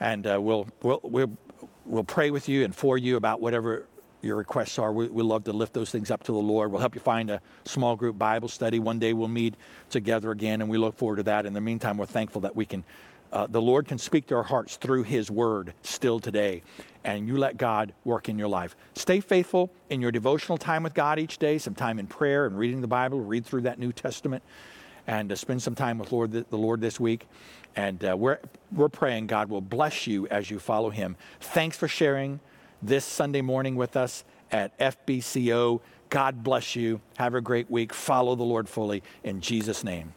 and 0.00 0.26
uh, 0.26 0.40
we'll, 0.40 0.66
we'll, 0.82 1.00
we'll, 1.02 1.36
we'll 1.84 2.04
pray 2.04 2.30
with 2.30 2.48
you 2.48 2.64
and 2.64 2.74
for 2.74 2.98
you 2.98 3.16
about 3.16 3.40
whatever 3.40 3.86
your 4.22 4.36
requests 4.36 4.78
are. 4.78 4.92
We, 4.92 5.08
we 5.08 5.22
love 5.22 5.44
to 5.44 5.52
lift 5.52 5.72
those 5.72 5.90
things 5.90 6.10
up 6.10 6.24
to 6.24 6.32
the 6.32 6.38
Lord. 6.38 6.70
We'll 6.70 6.80
help 6.80 6.94
you 6.94 7.00
find 7.00 7.30
a 7.30 7.40
small 7.64 7.96
group 7.96 8.18
Bible 8.18 8.48
study. 8.48 8.78
One 8.78 8.98
day 8.98 9.12
we'll 9.12 9.28
meet 9.28 9.54
together 9.90 10.30
again, 10.30 10.60
and 10.60 10.70
we 10.70 10.78
look 10.78 10.96
forward 10.96 11.16
to 11.16 11.22
that. 11.24 11.46
In 11.46 11.52
the 11.52 11.60
meantime, 11.60 11.96
we're 11.96 12.06
thankful 12.06 12.40
that 12.42 12.56
we 12.56 12.66
can, 12.66 12.84
uh, 13.32 13.46
the 13.46 13.62
Lord 13.62 13.86
can 13.86 13.98
speak 13.98 14.26
to 14.28 14.36
our 14.36 14.42
hearts 14.42 14.76
through 14.76 15.04
His 15.04 15.30
Word 15.30 15.74
still 15.82 16.20
today. 16.20 16.62
And 17.04 17.28
you 17.28 17.36
let 17.36 17.56
God 17.56 17.92
work 18.04 18.28
in 18.28 18.38
your 18.38 18.48
life. 18.48 18.74
Stay 18.94 19.20
faithful 19.20 19.70
in 19.90 20.00
your 20.00 20.10
devotional 20.10 20.58
time 20.58 20.82
with 20.82 20.92
God 20.92 21.20
each 21.20 21.38
day, 21.38 21.58
some 21.58 21.74
time 21.74 21.98
in 22.00 22.08
prayer 22.08 22.46
and 22.46 22.58
reading 22.58 22.80
the 22.80 22.88
Bible, 22.88 23.20
read 23.20 23.46
through 23.46 23.62
that 23.62 23.78
New 23.78 23.92
Testament 23.92 24.42
and 25.06 25.30
uh, 25.30 25.36
spend 25.36 25.62
some 25.62 25.74
time 25.74 25.98
with 25.98 26.12
Lord, 26.12 26.32
the, 26.32 26.46
the 26.50 26.58
Lord 26.58 26.80
this 26.80 26.98
week. 26.98 27.26
And 27.74 28.02
uh, 28.04 28.16
we're, 28.16 28.38
we're 28.72 28.88
praying 28.88 29.26
God 29.26 29.48
will 29.48 29.60
bless 29.60 30.06
you 30.06 30.26
as 30.28 30.50
you 30.50 30.58
follow 30.58 30.90
Him. 30.90 31.16
Thanks 31.40 31.76
for 31.76 31.88
sharing 31.88 32.40
this 32.82 33.04
Sunday 33.04 33.42
morning 33.42 33.76
with 33.76 33.96
us 33.96 34.24
at 34.50 34.76
FBCO. 34.78 35.80
God 36.08 36.42
bless 36.42 36.76
you. 36.76 37.00
Have 37.18 37.34
a 37.34 37.40
great 37.40 37.70
week. 37.70 37.92
Follow 37.92 38.34
the 38.34 38.44
Lord 38.44 38.68
fully 38.68 39.02
in 39.24 39.40
Jesus' 39.40 39.82
name. 39.82 40.14